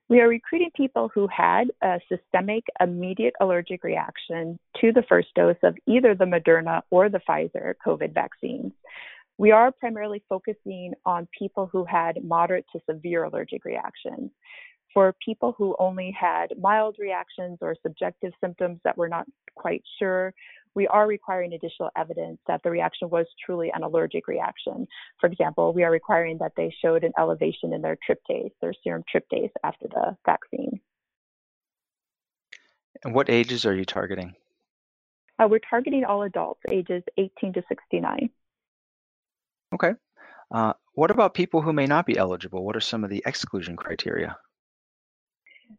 We 0.10 0.22
are 0.22 0.28
recruiting 0.28 0.72
people 0.74 1.10
who 1.14 1.28
had 1.28 1.70
a 1.82 2.00
systemic 2.08 2.64
immediate 2.80 3.34
allergic 3.42 3.84
reaction 3.84 4.58
to 4.80 4.94
the 4.94 5.04
first 5.04 5.34
dose 5.36 5.58
of 5.64 5.76
either 5.86 6.16
the 6.16 6.26
Moderna 6.26 6.82
or 6.90 7.10
the 7.10 7.20
Pfizer 7.28 7.74
COVID 7.86 8.14
vaccines. 8.14 8.72
We 9.38 9.52
are 9.52 9.72
primarily 9.72 10.24
focusing 10.28 10.94
on 11.06 11.28
people 11.38 11.70
who 11.72 11.86
had 11.86 12.24
moderate 12.24 12.66
to 12.74 12.82
severe 12.90 13.24
allergic 13.24 13.66
reactions. 13.66 14.32
For 14.94 15.14
people 15.24 15.54
who 15.58 15.76
only 15.78 16.16
had 16.20 16.54
mild 16.60 16.96
reactions 16.98 17.60
or 17.62 17.76
subjective 17.84 18.34
symptoms 18.42 18.80
that 18.84 18.98
we're 18.98 19.10
not 19.10 19.28
quite 19.56 19.84
sure, 20.00 20.34
we 20.74 20.88
are 20.88 21.08
requiring 21.08 21.54
additional 21.54 21.92
evidence 21.96 22.40
that 22.48 22.62
the 22.64 22.72
reaction 22.72 23.10
was 23.10 23.28
truly 23.46 23.72
an 23.74 23.84
allergic 23.84 24.28
reaction. 24.28 24.88
For 25.20 25.28
example, 25.28 25.72
we 25.72 25.84
are 25.84 25.92
requiring 25.92 26.40
that 26.40 26.54
they 26.58 26.74
showed 26.82 27.04
an 27.04 27.14
elevation 27.18 27.74
in 27.74 27.82
their 27.82 27.98
tryptase, 28.10 28.52
their 28.62 28.74
serum 28.84 29.04
tryptase 29.14 29.52
after 29.64 29.88
the 29.88 30.18
vaccine. 30.26 30.80
And 33.04 33.14
what 33.14 33.30
ages 33.30 33.66
are 33.66 33.76
you 33.76 33.86
targeting? 33.86 34.36
Uh, 35.38 35.48
we're 35.48 35.60
targeting 35.60 36.06
all 36.06 36.24
adults, 36.24 36.62
ages 36.72 37.04
18 37.18 37.54
to 37.54 37.64
69. 37.68 38.30
Okay. 39.74 39.94
Uh, 40.52 40.74
what 40.94 41.12
about 41.12 41.34
people 41.34 41.62
who 41.62 41.74
may 41.74 41.86
not 41.86 42.06
be 42.06 42.18
eligible? 42.18 42.64
What 42.64 42.76
are 42.76 42.82
some 42.82 43.04
of 43.04 43.10
the 43.10 43.22
exclusion 43.26 43.76
criteria? 43.76 44.38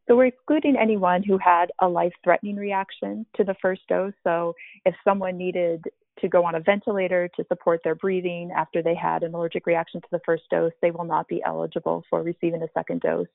So 0.07 0.17
we're 0.17 0.27
excluding 0.27 0.77
anyone 0.77 1.23
who 1.23 1.39
had 1.39 1.71
a 1.81 1.89
life-threatening 1.89 2.57
reaction 2.57 3.25
to 3.37 3.45
the 3.45 3.55
first 3.61 3.83
dose. 3.89 4.13
So 4.23 4.55
if 4.85 4.95
someone 5.03 5.39
needed 5.39 5.85
to 6.21 6.29
go 6.29 6.45
on 6.45 6.55
a 6.55 6.61
ventilator 6.61 7.29
to 7.37 7.45
support 7.49 7.81
their 7.85 7.95
breathing 7.95 8.51
after 8.55 8.83
they 8.83 8.95
had 8.95 9.23
an 9.23 9.35
allergic 9.35 9.67
reaction 9.67 10.01
to 10.01 10.09
the 10.11 10.21
first 10.27 10.43
dose, 10.51 10.73
they 10.83 10.91
will 10.91 11.05
not 11.05 11.29
be 11.29 11.43
eligible 11.45 12.05
for 12.11 12.23
receiving 12.23 12.63
a 12.63 12.69
second 12.75 13.01
dose. 13.01 13.29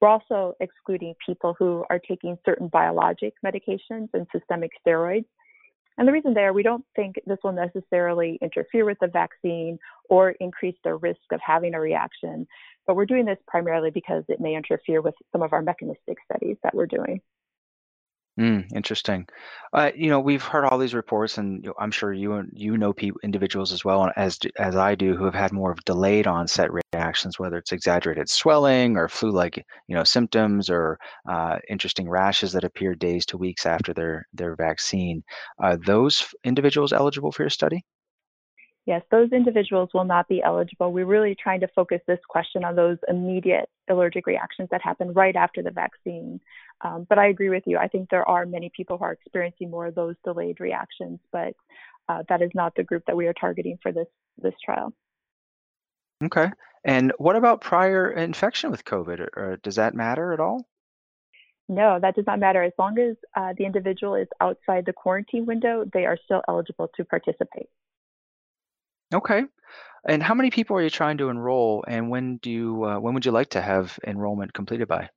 We're 0.00 0.08
also 0.08 0.54
excluding 0.60 1.14
people 1.24 1.54
who 1.58 1.84
are 1.90 2.00
taking 2.00 2.36
certain 2.44 2.68
biologic 2.68 3.34
medications 3.44 4.08
and 4.14 4.26
systemic 4.32 4.72
steroids 4.84 5.26
and 5.96 6.08
the 6.08 6.12
reason 6.12 6.34
there, 6.34 6.52
we 6.52 6.62
don't 6.62 6.84
think 6.96 7.16
this 7.26 7.38
will 7.44 7.52
necessarily 7.52 8.38
interfere 8.42 8.84
with 8.84 8.98
the 9.00 9.06
vaccine 9.06 9.78
or 10.08 10.30
increase 10.40 10.76
the 10.82 10.94
risk 10.96 11.20
of 11.32 11.40
having 11.44 11.74
a 11.74 11.80
reaction, 11.80 12.46
but 12.86 12.96
we're 12.96 13.06
doing 13.06 13.24
this 13.24 13.38
primarily 13.46 13.90
because 13.90 14.24
it 14.28 14.40
may 14.40 14.56
interfere 14.56 15.00
with 15.00 15.14
some 15.32 15.42
of 15.42 15.52
our 15.52 15.62
mechanistic 15.62 16.18
studies 16.24 16.56
that 16.62 16.74
we're 16.74 16.86
doing. 16.86 17.20
Mm, 18.38 18.66
interesting. 18.74 19.26
Uh, 19.72 19.92
you 19.94 20.08
know, 20.08 20.18
we've 20.18 20.42
heard 20.42 20.64
all 20.64 20.76
these 20.78 20.92
reports, 20.94 21.38
and 21.38 21.62
you 21.62 21.68
know, 21.68 21.74
I'm 21.78 21.92
sure 21.92 22.12
you 22.12 22.42
you 22.52 22.76
know 22.76 22.92
individuals 23.22 23.72
as 23.72 23.84
well 23.84 24.10
as 24.16 24.38
as 24.58 24.74
I 24.74 24.96
do 24.96 25.14
who 25.16 25.24
have 25.24 25.34
had 25.34 25.52
more 25.52 25.70
of 25.70 25.84
delayed 25.84 26.26
onset 26.26 26.68
reactions, 26.92 27.38
whether 27.38 27.58
it's 27.58 27.70
exaggerated 27.72 28.28
swelling 28.28 28.96
or 28.96 29.08
flu-like 29.08 29.64
you 29.86 29.94
know 29.94 30.02
symptoms 30.04 30.68
or 30.68 30.98
uh, 31.28 31.58
interesting 31.68 32.08
rashes 32.08 32.52
that 32.52 32.64
appear 32.64 32.94
days 32.96 33.24
to 33.26 33.38
weeks 33.38 33.66
after 33.66 33.94
their 33.94 34.26
their 34.32 34.56
vaccine. 34.56 35.22
Are 35.60 35.76
those 35.76 36.24
individuals 36.44 36.92
eligible 36.92 37.30
for 37.30 37.44
your 37.44 37.50
study? 37.50 37.84
Yes, 38.86 39.02
those 39.10 39.32
individuals 39.32 39.88
will 39.94 40.04
not 40.04 40.28
be 40.28 40.42
eligible. 40.42 40.92
We're 40.92 41.06
really 41.06 41.34
trying 41.34 41.60
to 41.60 41.68
focus 41.68 42.00
this 42.06 42.18
question 42.28 42.64
on 42.64 42.76
those 42.76 42.98
immediate 43.08 43.70
allergic 43.88 44.26
reactions 44.26 44.68
that 44.70 44.82
happen 44.82 45.14
right 45.14 45.34
after 45.34 45.62
the 45.62 45.70
vaccine. 45.70 46.38
Um, 46.82 47.06
but 47.08 47.18
I 47.18 47.28
agree 47.28 47.48
with 47.48 47.62
you. 47.66 47.78
I 47.78 47.88
think 47.88 48.10
there 48.10 48.28
are 48.28 48.44
many 48.44 48.70
people 48.76 48.98
who 48.98 49.04
are 49.04 49.12
experiencing 49.12 49.70
more 49.70 49.86
of 49.86 49.94
those 49.94 50.16
delayed 50.22 50.60
reactions, 50.60 51.18
but 51.32 51.54
uh, 52.10 52.24
that 52.28 52.42
is 52.42 52.50
not 52.54 52.74
the 52.74 52.84
group 52.84 53.04
that 53.06 53.16
we 53.16 53.26
are 53.26 53.32
targeting 53.32 53.78
for 53.82 53.90
this 53.90 54.08
this 54.36 54.54
trial. 54.62 54.92
Okay. 56.22 56.50
And 56.84 57.12
what 57.16 57.36
about 57.36 57.62
prior 57.62 58.10
infection 58.10 58.70
with 58.70 58.84
COVID? 58.84 59.20
Or, 59.20 59.30
or 59.34 59.56
does 59.62 59.76
that 59.76 59.94
matter 59.94 60.34
at 60.34 60.40
all? 60.40 60.66
No, 61.68 61.98
that 61.98 62.14
does 62.14 62.26
not 62.26 62.38
matter. 62.38 62.62
As 62.62 62.72
long 62.78 62.98
as 62.98 63.16
uh, 63.34 63.54
the 63.56 63.64
individual 63.64 64.14
is 64.14 64.28
outside 64.40 64.84
the 64.84 64.92
quarantine 64.92 65.46
window, 65.46 65.84
they 65.94 66.04
are 66.04 66.18
still 66.22 66.42
eligible 66.46 66.90
to 66.96 67.04
participate. 67.04 67.68
Okay. 69.14 69.44
And 70.06 70.22
how 70.22 70.34
many 70.34 70.50
people 70.50 70.76
are 70.76 70.82
you 70.82 70.90
trying 70.90 71.16
to 71.18 71.30
enroll, 71.30 71.84
and 71.88 72.10
when 72.10 72.36
do 72.38 72.50
you 72.50 72.84
uh, 72.84 72.98
when 72.98 73.14
would 73.14 73.24
you 73.24 73.32
like 73.32 73.48
to 73.50 73.62
have 73.62 73.98
enrollment 74.06 74.52
completed 74.52 74.86
by? 74.86 75.08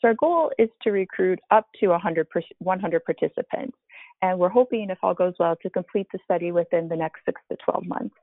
So 0.00 0.08
our 0.08 0.14
goal 0.14 0.52
is 0.58 0.68
to 0.82 0.90
recruit 0.90 1.38
up 1.50 1.66
to 1.80 1.88
100, 1.88 2.26
100 2.58 3.04
participants, 3.06 3.78
and 4.20 4.38
we're 4.38 4.50
hoping, 4.50 4.90
if 4.90 4.98
all 5.02 5.14
goes 5.14 5.32
well, 5.38 5.56
to 5.62 5.70
complete 5.70 6.06
the 6.12 6.18
study 6.24 6.52
within 6.52 6.88
the 6.88 6.96
next 6.96 7.20
six 7.24 7.40
to 7.50 7.56
12 7.64 7.86
months. 7.86 8.14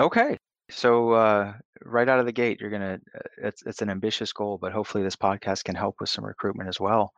Okay. 0.00 0.36
So 0.70 1.12
uh, 1.12 1.54
right 1.84 2.08
out 2.08 2.18
of 2.18 2.26
the 2.26 2.32
gate, 2.32 2.60
you're 2.60 2.70
gonna 2.70 2.98
uh, 3.14 3.20
it's 3.38 3.62
it's 3.64 3.80
an 3.80 3.90
ambitious 3.90 4.32
goal, 4.32 4.58
but 4.60 4.72
hopefully 4.72 5.04
this 5.04 5.16
podcast 5.16 5.64
can 5.64 5.74
help 5.74 5.96
with 6.00 6.10
some 6.10 6.24
recruitment 6.24 6.68
as 6.68 6.80
well. 6.80 7.12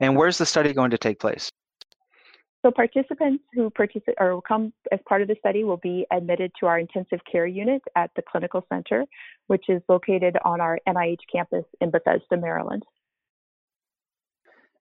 And 0.00 0.16
where's 0.16 0.38
the 0.38 0.46
study 0.46 0.72
going 0.72 0.90
to 0.90 0.98
take 0.98 1.20
place? 1.20 1.50
So 2.66 2.72
participants 2.72 3.44
who 3.54 3.70
participate 3.70 4.16
or 4.18 4.42
come 4.42 4.72
as 4.90 4.98
part 5.08 5.22
of 5.22 5.28
the 5.28 5.36
study 5.38 5.62
will 5.62 5.76
be 5.76 6.04
admitted 6.10 6.50
to 6.58 6.66
our 6.66 6.80
intensive 6.80 7.20
care 7.30 7.46
unit 7.46 7.80
at 7.94 8.10
the 8.16 8.22
clinical 8.22 8.66
center, 8.68 9.04
which 9.46 9.66
is 9.68 9.80
located 9.88 10.36
on 10.44 10.60
our 10.60 10.80
NIH 10.88 11.20
campus 11.32 11.64
in 11.80 11.92
Bethesda, 11.92 12.36
Maryland. 12.36 12.82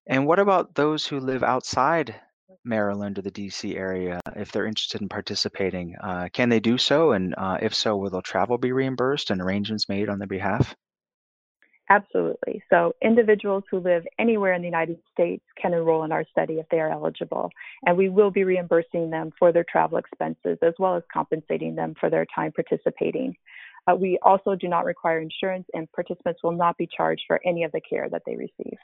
And 0.08 0.26
what 0.26 0.40
about 0.40 0.74
those 0.74 1.06
who 1.06 1.20
live 1.20 1.44
outside 1.44 2.16
Maryland 2.64 3.20
or 3.20 3.22
the 3.22 3.30
DC 3.30 3.76
area 3.78 4.20
if 4.36 4.52
they're 4.52 4.66
interested 4.66 5.02
in 5.02 5.08
participating? 5.08 5.96
Uh, 6.02 6.30
can 6.34 6.50
they 6.50 6.60
do 6.60 6.80
so? 6.80 7.12
And 7.12 7.36
uh, 7.38 7.60
if 7.62 7.76
so, 7.76 7.96
will 7.98 8.10
their 8.10 8.22
travel 8.24 8.58
be 8.58 8.72
reimbursed 8.72 9.30
and 9.30 9.40
arrangements 9.40 9.88
made 9.88 10.10
on 10.10 10.18
their 10.18 10.28
behalf? 10.28 10.76
Absolutely. 11.90 12.64
So 12.70 12.96
individuals 13.02 13.64
who 13.70 13.80
live 13.80 14.06
anywhere 14.18 14.54
in 14.54 14.62
the 14.62 14.68
United 14.68 14.98
States 15.14 15.44
can 15.62 15.74
enroll 15.74 16.04
in 16.04 16.12
our 16.12 16.26
study 16.32 16.56
if 16.56 16.66
they 16.70 16.80
are 16.80 16.92
eligible. 16.92 17.52
And 17.86 17.96
we 17.96 18.10
will 18.10 18.32
be 18.32 18.44
reimbursing 18.44 19.12
them 19.12 19.32
for 19.38 19.52
their 19.52 19.66
travel 19.72 20.00
expenses 20.00 20.58
as 20.64 20.74
well 20.80 20.96
as 20.96 21.04
compensating 21.14 21.76
them 21.76 21.94
for 22.00 22.10
their 22.10 22.26
time 22.34 22.52
participating. 22.54 23.36
Uh, 23.88 23.96
we 23.96 24.18
also 24.24 24.56
do 24.56 24.68
not 24.68 24.86
require 24.86 25.20
insurance 25.20 25.68
and 25.76 25.92
participants 25.92 26.42
will 26.44 26.54
not 26.54 26.76
be 26.78 26.88
charged 26.88 27.22
for 27.28 27.40
any 27.46 27.64
of 27.64 27.72
the 27.72 27.82
care 27.82 28.10
that 28.10 28.24
they 28.26 28.36
receive. 28.36 28.78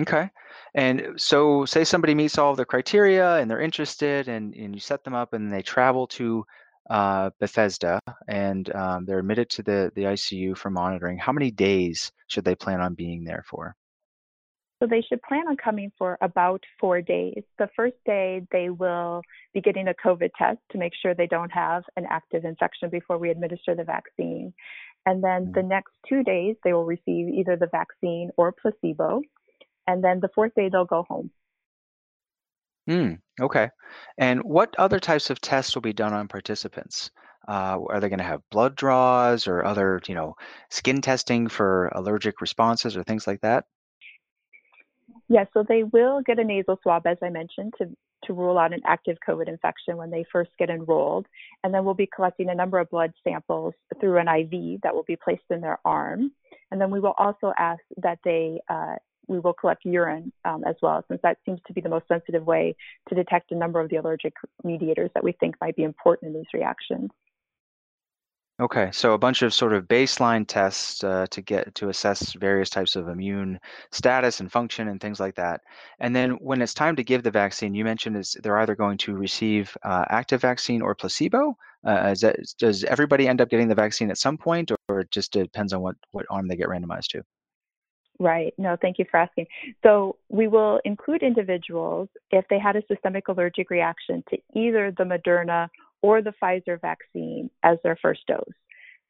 Okay. 0.00 0.30
And 0.74 1.14
so 1.20 1.64
say 1.64 1.84
somebody 1.84 2.14
meets 2.14 2.38
all 2.38 2.52
of 2.52 2.56
the 2.56 2.64
criteria 2.64 3.36
and 3.36 3.50
they're 3.50 3.60
interested 3.60 4.28
and, 4.28 4.54
and 4.54 4.74
you 4.74 4.80
set 4.80 5.04
them 5.04 5.14
up 5.14 5.32
and 5.34 5.52
they 5.52 5.62
travel 5.62 6.06
to 6.06 6.46
uh, 6.88 7.30
Bethesda 7.40 8.00
and 8.26 8.74
um, 8.74 9.04
they're 9.04 9.18
admitted 9.18 9.50
to 9.50 9.62
the, 9.62 9.92
the 9.94 10.02
ICU 10.02 10.56
for 10.56 10.70
monitoring, 10.70 11.18
how 11.18 11.32
many 11.32 11.50
days 11.50 12.12
should 12.28 12.44
they 12.44 12.54
plan 12.54 12.80
on 12.80 12.94
being 12.94 13.24
there 13.24 13.44
for? 13.48 13.76
So 14.80 14.86
they 14.88 15.02
should 15.02 15.20
plan 15.22 15.48
on 15.48 15.56
coming 15.56 15.90
for 15.98 16.16
about 16.20 16.62
four 16.78 17.02
days. 17.02 17.42
The 17.58 17.68
first 17.74 17.96
day, 18.06 18.42
they 18.52 18.70
will 18.70 19.22
be 19.52 19.60
getting 19.60 19.88
a 19.88 19.94
COVID 19.94 20.30
test 20.38 20.60
to 20.70 20.78
make 20.78 20.92
sure 21.02 21.14
they 21.14 21.26
don't 21.26 21.50
have 21.50 21.82
an 21.96 22.06
active 22.08 22.44
infection 22.44 22.88
before 22.88 23.18
we 23.18 23.30
administer 23.30 23.74
the 23.74 23.82
vaccine. 23.82 24.54
And 25.04 25.22
then 25.22 25.46
mm-hmm. 25.46 25.52
the 25.52 25.62
next 25.64 25.92
two 26.08 26.22
days, 26.22 26.54
they 26.62 26.72
will 26.72 26.84
receive 26.84 27.28
either 27.28 27.56
the 27.56 27.68
vaccine 27.72 28.30
or 28.36 28.52
placebo. 28.52 29.22
And 29.88 30.04
then 30.04 30.20
the 30.20 30.28
fourth 30.32 30.54
day, 30.54 30.68
they'll 30.70 30.84
go 30.84 31.04
home. 31.08 31.30
Mm, 32.88 33.20
okay. 33.40 33.68
And 34.16 34.42
what 34.42 34.74
other 34.78 34.98
types 34.98 35.30
of 35.30 35.40
tests 35.40 35.74
will 35.74 35.82
be 35.82 35.92
done 35.92 36.14
on 36.14 36.26
participants? 36.26 37.10
Uh, 37.46 37.78
are 37.88 38.00
they 38.00 38.08
going 38.08 38.18
to 38.18 38.24
have 38.24 38.42
blood 38.50 38.76
draws 38.76 39.46
or 39.46 39.64
other, 39.64 40.00
you 40.06 40.14
know, 40.14 40.36
skin 40.70 41.00
testing 41.00 41.48
for 41.48 41.88
allergic 41.94 42.40
responses 42.40 42.96
or 42.96 43.02
things 43.02 43.26
like 43.26 43.40
that? 43.42 43.64
Yes, 45.08 45.18
yeah, 45.28 45.44
so 45.52 45.64
they 45.66 45.82
will 45.82 46.22
get 46.22 46.38
a 46.38 46.44
nasal 46.44 46.78
swab, 46.82 47.06
as 47.06 47.18
I 47.22 47.28
mentioned, 47.28 47.74
to, 47.78 47.88
to 48.24 48.32
rule 48.32 48.58
out 48.58 48.72
an 48.72 48.80
active 48.86 49.18
COVID 49.26 49.48
infection 49.48 49.96
when 49.98 50.10
they 50.10 50.24
first 50.30 50.50
get 50.58 50.70
enrolled. 50.70 51.26
And 51.64 51.72
then 51.72 51.84
we'll 51.84 51.94
be 51.94 52.08
collecting 52.14 52.48
a 52.48 52.54
number 52.54 52.78
of 52.78 52.90
blood 52.90 53.12
samples 53.22 53.74
through 54.00 54.18
an 54.18 54.28
IV 54.28 54.80
that 54.82 54.94
will 54.94 55.04
be 55.04 55.16
placed 55.16 55.42
in 55.50 55.60
their 55.60 55.78
arm. 55.84 56.32
And 56.70 56.80
then 56.80 56.90
we 56.90 57.00
will 57.00 57.14
also 57.18 57.52
ask 57.58 57.82
that 57.98 58.18
they 58.24 58.60
uh, 58.68 58.96
we 59.28 59.38
will 59.38 59.52
collect 59.52 59.84
urine 59.84 60.32
um, 60.44 60.64
as 60.64 60.76
well, 60.82 61.04
since 61.08 61.20
that 61.22 61.38
seems 61.44 61.60
to 61.66 61.72
be 61.72 61.80
the 61.80 61.88
most 61.88 62.08
sensitive 62.08 62.44
way 62.46 62.74
to 63.08 63.14
detect 63.14 63.52
a 63.52 63.54
number 63.54 63.80
of 63.80 63.88
the 63.90 63.96
allergic 63.96 64.34
mediators 64.64 65.10
that 65.14 65.22
we 65.22 65.32
think 65.32 65.54
might 65.60 65.76
be 65.76 65.84
important 65.84 66.28
in 66.28 66.40
these 66.40 66.52
reactions. 66.52 67.10
Okay, 68.60 68.90
so 68.92 69.12
a 69.12 69.18
bunch 69.18 69.42
of 69.42 69.54
sort 69.54 69.72
of 69.72 69.86
baseline 69.86 70.44
tests 70.44 71.04
uh, 71.04 71.26
to 71.30 71.40
get 71.40 71.72
to 71.76 71.90
assess 71.90 72.32
various 72.32 72.68
types 72.68 72.96
of 72.96 73.06
immune 73.06 73.60
status 73.92 74.40
and 74.40 74.50
function 74.50 74.88
and 74.88 75.00
things 75.00 75.20
like 75.20 75.36
that. 75.36 75.60
And 76.00 76.14
then 76.14 76.32
when 76.32 76.60
it's 76.60 76.74
time 76.74 76.96
to 76.96 77.04
give 77.04 77.22
the 77.22 77.30
vaccine, 77.30 77.72
you 77.72 77.84
mentioned 77.84 78.16
is 78.16 78.36
they're 78.42 78.58
either 78.58 78.74
going 78.74 78.98
to 78.98 79.14
receive 79.14 79.76
uh, 79.84 80.06
active 80.10 80.40
vaccine 80.40 80.82
or 80.82 80.96
placebo. 80.96 81.54
Uh, 81.86 82.16
that, 82.20 82.36
does 82.58 82.82
everybody 82.82 83.28
end 83.28 83.40
up 83.40 83.48
getting 83.48 83.68
the 83.68 83.76
vaccine 83.76 84.10
at 84.10 84.18
some 84.18 84.36
point, 84.36 84.72
or, 84.72 84.78
or 84.88 85.00
it 85.00 85.10
just 85.12 85.32
depends 85.32 85.72
on 85.72 85.80
what 85.80 85.94
what 86.10 86.26
arm 86.28 86.48
they 86.48 86.56
get 86.56 86.66
randomized 86.66 87.06
to? 87.10 87.22
Right. 88.20 88.52
No, 88.58 88.76
thank 88.80 88.98
you 88.98 89.04
for 89.08 89.18
asking. 89.18 89.46
So 89.84 90.16
we 90.28 90.48
will 90.48 90.80
include 90.84 91.22
individuals 91.22 92.08
if 92.32 92.44
they 92.50 92.58
had 92.58 92.74
a 92.74 92.82
systemic 92.88 93.28
allergic 93.28 93.70
reaction 93.70 94.24
to 94.30 94.38
either 94.56 94.92
the 94.96 95.04
Moderna 95.04 95.68
or 96.02 96.20
the 96.20 96.32
Pfizer 96.42 96.80
vaccine 96.80 97.48
as 97.62 97.78
their 97.84 97.96
first 98.02 98.26
dose. 98.26 98.42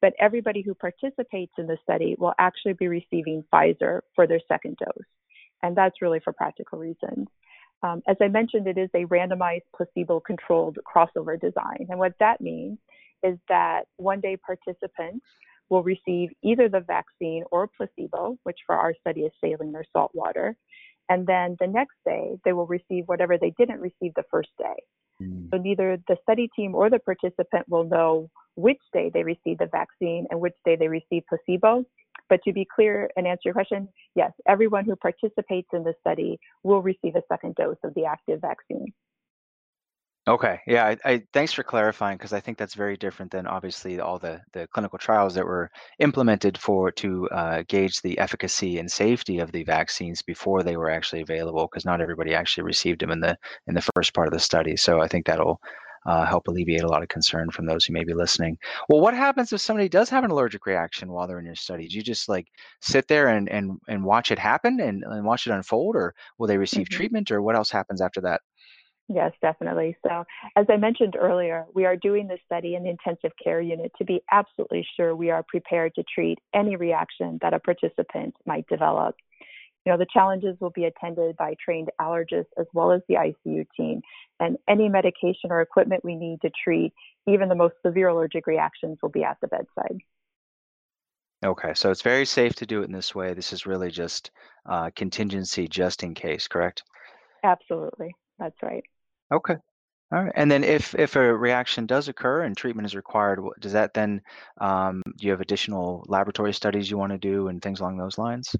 But 0.01 0.13
everybody 0.19 0.61
who 0.61 0.73
participates 0.75 1.53
in 1.57 1.67
the 1.67 1.77
study 1.83 2.15
will 2.19 2.33
actually 2.39 2.73
be 2.73 2.87
receiving 2.87 3.43
Pfizer 3.51 4.01
for 4.15 4.27
their 4.27 4.39
second 4.47 4.77
dose. 4.77 5.05
And 5.63 5.75
that's 5.75 6.01
really 6.01 6.19
for 6.19 6.31
practical 6.31 6.79
reasons. 6.79 7.27
Um, 7.81 8.01
as 8.07 8.17
I 8.21 8.27
mentioned, 8.27 8.67
it 8.67 8.77
is 8.77 8.89
a 8.93 9.05
randomized 9.05 9.63
placebo 9.75 10.19
controlled 10.19 10.77
crossover 10.85 11.39
design. 11.39 11.87
And 11.89 11.97
what 11.97 12.13
that 12.19 12.41
means 12.41 12.77
is 13.23 13.37
that 13.49 13.83
one 13.97 14.19
day 14.19 14.37
participants 14.37 15.25
will 15.69 15.83
receive 15.83 16.29
either 16.43 16.69
the 16.69 16.81
vaccine 16.81 17.43
or 17.51 17.69
placebo, 17.75 18.37
which 18.43 18.57
for 18.65 18.75
our 18.75 18.93
study 19.01 19.21
is 19.21 19.31
saline 19.41 19.75
or 19.75 19.85
salt 19.93 20.11
water. 20.13 20.55
And 21.09 21.25
then 21.25 21.57
the 21.59 21.67
next 21.67 21.95
day, 22.05 22.37
they 22.45 22.53
will 22.53 22.67
receive 22.67 23.05
whatever 23.07 23.37
they 23.37 23.53
didn't 23.57 23.79
receive 23.79 24.13
the 24.15 24.23
first 24.29 24.49
day. 24.59 24.75
Mm. 25.21 25.49
So 25.51 25.57
neither 25.57 25.97
the 26.07 26.17
study 26.21 26.49
team 26.55 26.75
or 26.75 26.89
the 26.89 26.99
participant 26.99 27.67
will 27.67 27.83
know 27.83 28.29
which 28.55 28.81
day 28.93 29.09
they 29.13 29.23
received 29.23 29.59
the 29.59 29.69
vaccine 29.71 30.27
and 30.29 30.39
which 30.39 30.55
day 30.65 30.75
they 30.75 30.87
received 30.87 31.25
placebo. 31.27 31.85
But 32.29 32.41
to 32.43 32.53
be 32.53 32.67
clear 32.75 33.09
and 33.15 33.25
answer 33.25 33.41
your 33.45 33.53
question, 33.53 33.89
yes, 34.15 34.31
everyone 34.47 34.85
who 34.85 34.95
participates 34.95 35.69
in 35.73 35.83
the 35.83 35.95
study 35.99 36.39
will 36.63 36.81
receive 36.81 37.15
a 37.15 37.23
second 37.27 37.55
dose 37.55 37.77
of 37.83 37.93
the 37.95 38.05
active 38.05 38.41
vaccine. 38.41 38.93
Okay. 40.27 40.59
Yeah. 40.67 40.85
I, 40.85 40.97
I 41.05 41.23
thanks 41.33 41.53
for 41.53 41.63
clarifying 41.63 42.17
because 42.17 42.33
I 42.33 42.39
think 42.39 42.57
that's 42.57 42.75
very 42.75 42.97
different 42.97 43.31
than 43.31 43.47
obviously 43.47 43.99
all 43.99 44.19
the 44.19 44.41
the 44.53 44.67
clinical 44.67 44.99
trials 44.99 45.33
that 45.35 45.45
were 45.45 45.71
implemented 45.97 46.57
for 46.57 46.91
to 46.91 47.27
uh, 47.29 47.63
gauge 47.67 48.01
the 48.01 48.19
efficacy 48.19 48.77
and 48.77 48.91
safety 48.91 49.39
of 49.39 49.51
the 49.51 49.63
vaccines 49.63 50.21
before 50.21 50.61
they 50.61 50.77
were 50.77 50.91
actually 50.91 51.21
available 51.21 51.67
because 51.67 51.85
not 51.85 52.01
everybody 52.01 52.35
actually 52.35 52.63
received 52.63 53.01
them 53.01 53.11
in 53.11 53.21
the 53.21 53.37
in 53.67 53.73
the 53.73 53.89
first 53.95 54.13
part 54.13 54.27
of 54.27 54.33
the 54.33 54.39
study. 54.39 54.75
So 54.77 55.01
I 55.01 55.07
think 55.07 55.25
that'll 55.25 55.59
uh, 56.05 56.25
help 56.25 56.47
alleviate 56.47 56.83
a 56.83 56.87
lot 56.87 57.01
of 57.01 57.09
concern 57.09 57.49
from 57.49 57.65
those 57.65 57.85
who 57.85 57.93
may 57.93 58.03
be 58.03 58.13
listening. 58.13 58.57
Well, 58.87 59.01
what 59.01 59.13
happens 59.13 59.51
if 59.51 59.61
somebody 59.61 59.89
does 59.89 60.09
have 60.09 60.23
an 60.23 60.31
allergic 60.31 60.65
reaction 60.65 61.11
while 61.11 61.27
they're 61.27 61.39
in 61.39 61.45
your 61.45 61.55
study? 61.55 61.87
Do 61.87 61.95
you 61.95 62.03
just 62.03 62.29
like 62.29 62.47
sit 62.81 63.07
there 63.07 63.29
and 63.29 63.49
and 63.49 63.79
and 63.87 64.03
watch 64.03 64.31
it 64.31 64.39
happen 64.39 64.79
and, 64.79 65.03
and 65.03 65.25
watch 65.25 65.47
it 65.47 65.53
unfold, 65.53 65.95
or 65.95 66.13
will 66.37 66.47
they 66.47 66.57
receive 66.57 66.87
mm-hmm. 66.87 66.97
treatment, 66.97 67.31
or 67.31 67.41
what 67.41 67.55
else 67.55 67.71
happens 67.71 68.01
after 68.01 68.21
that? 68.21 68.41
Yes, 69.11 69.31
definitely. 69.41 69.97
So, 70.07 70.23
as 70.55 70.67
I 70.69 70.77
mentioned 70.77 71.15
earlier, 71.19 71.65
we 71.73 71.85
are 71.85 71.95
doing 71.95 72.27
this 72.27 72.39
study 72.45 72.75
in 72.75 72.83
the 72.83 72.91
intensive 72.91 73.31
care 73.43 73.59
unit 73.59 73.91
to 73.97 74.05
be 74.05 74.21
absolutely 74.31 74.85
sure 74.95 75.15
we 75.15 75.31
are 75.31 75.43
prepared 75.47 75.95
to 75.95 76.03
treat 76.03 76.37
any 76.53 76.75
reaction 76.75 77.39
that 77.41 77.55
a 77.55 77.59
participant 77.59 78.35
might 78.45 78.67
develop. 78.67 79.15
You 79.83 79.91
know, 79.91 79.97
the 79.97 80.05
challenges 80.13 80.57
will 80.59 80.69
be 80.69 80.85
attended 80.85 81.37
by 81.37 81.55
trained 81.63 81.89
allergists 81.99 82.53
as 82.59 82.67
well 82.71 82.91
as 82.91 83.01
the 83.09 83.15
ICU 83.15 83.65
team, 83.75 84.01
and 84.39 84.57
any 84.67 84.89
medication 84.89 85.49
or 85.49 85.61
equipment 85.61 86.05
we 86.05 86.15
need 86.15 86.41
to 86.41 86.51
treat 86.63 86.93
even 87.27 87.49
the 87.49 87.55
most 87.55 87.75
severe 87.83 88.09
allergic 88.09 88.45
reactions 88.45 88.99
will 89.01 89.09
be 89.09 89.23
at 89.23 89.37
the 89.41 89.47
bedside. 89.47 89.97
Okay, 91.43 91.73
so 91.73 91.89
it's 91.89 92.03
very 92.03 92.25
safe 92.25 92.53
to 92.55 92.67
do 92.67 92.81
it 92.81 92.85
in 92.85 92.91
this 92.91 93.15
way. 93.15 93.33
This 93.33 93.53
is 93.53 93.65
really 93.65 93.89
just 93.89 94.29
uh, 94.67 94.91
contingency 94.95 95.67
just 95.67 96.03
in 96.03 96.13
case, 96.13 96.47
correct? 96.47 96.83
Absolutely. 97.43 98.15
That's 98.37 98.61
right. 98.61 98.83
Okay. 99.31 99.55
All 100.11 100.23
right. 100.23 100.33
And 100.35 100.49
then 100.49 100.63
if 100.63 100.95
if 100.95 101.15
a 101.15 101.37
reaction 101.37 101.85
does 101.85 102.07
occur 102.07 102.41
and 102.41 102.57
treatment 102.57 102.87
is 102.87 102.95
required, 102.95 103.39
does 103.59 103.73
that 103.73 103.93
then 103.93 104.21
um, 104.59 105.03
do 105.17 105.25
you 105.25 105.31
have 105.31 105.41
additional 105.41 106.03
laboratory 106.07 106.53
studies 106.53 106.89
you 106.89 106.97
want 106.97 107.11
to 107.11 107.19
do 107.19 107.47
and 107.47 107.61
things 107.61 107.79
along 107.79 107.97
those 107.97 108.17
lines? 108.17 108.55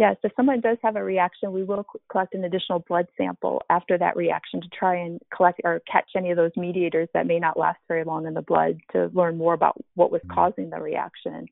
Yes, 0.00 0.16
if 0.24 0.32
someone 0.34 0.62
does 0.62 0.78
have 0.82 0.96
a 0.96 1.04
reaction, 1.04 1.52
we 1.52 1.62
will 1.62 1.84
collect 2.10 2.34
an 2.34 2.44
additional 2.44 2.78
blood 2.88 3.06
sample 3.18 3.62
after 3.68 3.98
that 3.98 4.16
reaction 4.16 4.62
to 4.62 4.68
try 4.68 4.96
and 4.96 5.20
collect 5.32 5.60
or 5.62 5.82
catch 5.86 6.08
any 6.16 6.30
of 6.30 6.38
those 6.38 6.52
mediators 6.56 7.10
that 7.12 7.26
may 7.26 7.38
not 7.38 7.58
last 7.58 7.78
very 7.86 8.02
long 8.04 8.26
in 8.26 8.32
the 8.32 8.40
blood 8.40 8.80
to 8.92 9.10
learn 9.12 9.36
more 9.36 9.52
about 9.52 9.76
what 9.96 10.10
was 10.10 10.22
mm-hmm. 10.22 10.34
causing 10.34 10.70
the 10.70 10.80
reaction. 10.80 11.46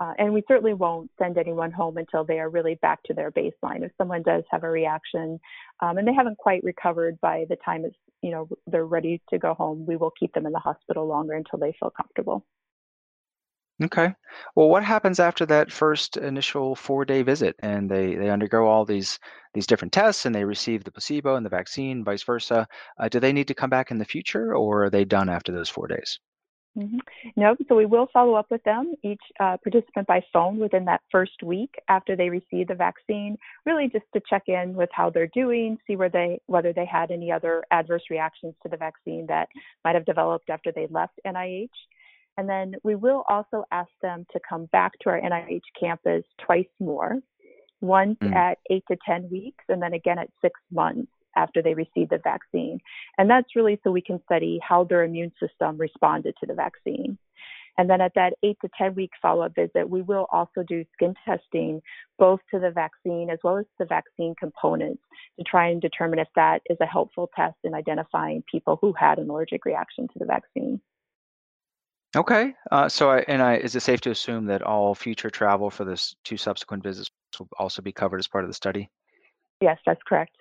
Uh, 0.00 0.14
and 0.18 0.32
we 0.32 0.42
certainly 0.48 0.72
won't 0.72 1.10
send 1.18 1.36
anyone 1.36 1.70
home 1.70 1.98
until 1.98 2.24
they 2.24 2.40
are 2.40 2.48
really 2.48 2.76
back 2.76 3.02
to 3.02 3.12
their 3.12 3.30
baseline. 3.30 3.84
If 3.84 3.92
someone 3.98 4.22
does 4.22 4.44
have 4.50 4.64
a 4.64 4.70
reaction 4.70 5.38
um, 5.80 5.98
and 5.98 6.08
they 6.08 6.14
haven't 6.14 6.38
quite 6.38 6.64
recovered 6.64 7.20
by 7.20 7.44
the 7.50 7.56
time 7.56 7.84
it's, 7.84 7.96
you 8.22 8.30
know, 8.30 8.48
they're 8.66 8.86
ready 8.86 9.20
to 9.28 9.38
go 9.38 9.52
home, 9.52 9.84
we 9.86 9.96
will 9.96 10.12
keep 10.18 10.32
them 10.32 10.46
in 10.46 10.52
the 10.52 10.58
hospital 10.58 11.06
longer 11.06 11.34
until 11.34 11.58
they 11.58 11.74
feel 11.78 11.90
comfortable. 11.90 12.46
Okay. 13.82 14.14
Well, 14.54 14.68
what 14.68 14.84
happens 14.84 15.18
after 15.20 15.46
that 15.46 15.72
first 15.72 16.18
initial 16.18 16.74
four-day 16.74 17.22
visit, 17.22 17.56
and 17.60 17.90
they 17.90 18.14
they 18.14 18.28
undergo 18.28 18.66
all 18.66 18.84
these 18.84 19.18
these 19.54 19.66
different 19.66 19.92
tests, 19.92 20.26
and 20.26 20.34
they 20.34 20.44
receive 20.44 20.84
the 20.84 20.92
placebo 20.92 21.36
and 21.36 21.46
the 21.46 21.50
vaccine, 21.50 22.04
vice 22.04 22.22
versa? 22.22 22.66
Uh, 22.98 23.08
do 23.08 23.20
they 23.20 23.32
need 23.32 23.48
to 23.48 23.54
come 23.54 23.70
back 23.70 23.90
in 23.90 23.98
the 23.98 24.04
future, 24.04 24.54
or 24.54 24.84
are 24.84 24.90
they 24.90 25.04
done 25.06 25.30
after 25.30 25.52
those 25.52 25.70
four 25.70 25.88
days? 25.88 26.20
Mm-hmm. 26.78 26.98
No, 27.36 27.56
so 27.68 27.74
we 27.74 27.86
will 27.86 28.08
follow 28.12 28.34
up 28.34 28.46
with 28.50 28.62
them, 28.62 28.94
each 29.02 29.20
uh, 29.40 29.56
participant 29.62 30.06
by 30.06 30.22
phone 30.32 30.58
within 30.58 30.84
that 30.84 31.00
first 31.10 31.42
week 31.42 31.74
after 31.88 32.14
they 32.14 32.30
receive 32.30 32.68
the 32.68 32.74
vaccine, 32.74 33.36
really 33.66 33.88
just 33.88 34.04
to 34.14 34.20
check 34.28 34.44
in 34.46 34.74
with 34.74 34.88
how 34.92 35.10
they're 35.10 35.30
doing, 35.34 35.78
see 35.86 35.96
where 35.96 36.08
they 36.08 36.40
whether 36.46 36.72
they 36.72 36.86
had 36.86 37.10
any 37.10 37.32
other 37.32 37.64
adverse 37.72 38.04
reactions 38.08 38.54
to 38.62 38.68
the 38.68 38.76
vaccine 38.76 39.26
that 39.26 39.48
might 39.84 39.96
have 39.96 40.04
developed 40.04 40.48
after 40.48 40.70
they 40.70 40.86
left 40.90 41.18
NIH. 41.26 41.68
And 42.36 42.48
then 42.48 42.74
we 42.84 42.94
will 42.94 43.24
also 43.28 43.64
ask 43.72 43.90
them 44.00 44.24
to 44.32 44.40
come 44.48 44.66
back 44.66 44.92
to 45.00 45.10
our 45.10 45.20
NIH 45.20 45.62
campus 45.78 46.22
twice 46.46 46.68
more, 46.78 47.18
once 47.80 48.16
mm. 48.22 48.32
at 48.32 48.58
eight 48.70 48.84
to 48.88 48.96
10 49.04 49.28
weeks, 49.30 49.64
and 49.68 49.82
then 49.82 49.94
again 49.94 50.18
at 50.18 50.30
six 50.40 50.58
months 50.70 51.10
after 51.36 51.62
they 51.62 51.74
received 51.74 52.10
the 52.10 52.20
vaccine. 52.22 52.80
And 53.18 53.28
that's 53.28 53.56
really 53.56 53.80
so 53.82 53.90
we 53.90 54.02
can 54.02 54.20
study 54.24 54.60
how 54.66 54.84
their 54.84 55.04
immune 55.04 55.32
system 55.40 55.76
responded 55.76 56.34
to 56.40 56.46
the 56.46 56.54
vaccine. 56.54 57.18
And 57.78 57.88
then 57.88 58.00
at 58.00 58.12
that 58.14 58.34
eight 58.42 58.58
to 58.62 58.68
10 58.76 58.94
week 58.94 59.10
follow 59.22 59.42
up 59.42 59.54
visit, 59.54 59.88
we 59.88 60.02
will 60.02 60.26
also 60.30 60.62
do 60.66 60.84
skin 60.92 61.14
testing 61.24 61.80
both 62.18 62.40
to 62.52 62.60
the 62.60 62.70
vaccine 62.70 63.30
as 63.30 63.38
well 63.42 63.56
as 63.56 63.64
the 63.78 63.86
vaccine 63.86 64.34
components 64.38 65.02
to 65.38 65.44
try 65.44 65.68
and 65.68 65.80
determine 65.80 66.18
if 66.18 66.28
that 66.36 66.60
is 66.68 66.76
a 66.80 66.86
helpful 66.86 67.30
test 67.34 67.56
in 67.64 67.74
identifying 67.74 68.44
people 68.50 68.78
who 68.80 68.92
had 68.92 69.18
an 69.18 69.30
allergic 69.30 69.64
reaction 69.64 70.08
to 70.08 70.18
the 70.18 70.26
vaccine. 70.26 70.80
Okay. 72.16 72.54
Uh, 72.70 72.88
so, 72.88 73.10
I, 73.10 73.18
and 73.28 73.40
I, 73.40 73.56
is 73.56 73.76
it 73.76 73.80
safe 73.80 74.00
to 74.02 74.10
assume 74.10 74.46
that 74.46 74.62
all 74.62 74.94
future 74.94 75.30
travel 75.30 75.70
for 75.70 75.84
this 75.84 76.16
two 76.24 76.36
subsequent 76.36 76.82
visits 76.82 77.10
will 77.38 77.48
also 77.56 77.82
be 77.82 77.92
covered 77.92 78.18
as 78.18 78.26
part 78.26 78.44
of 78.44 78.50
the 78.50 78.54
study? 78.54 78.90
Yes, 79.60 79.78
that's 79.86 80.02
correct. 80.06 80.32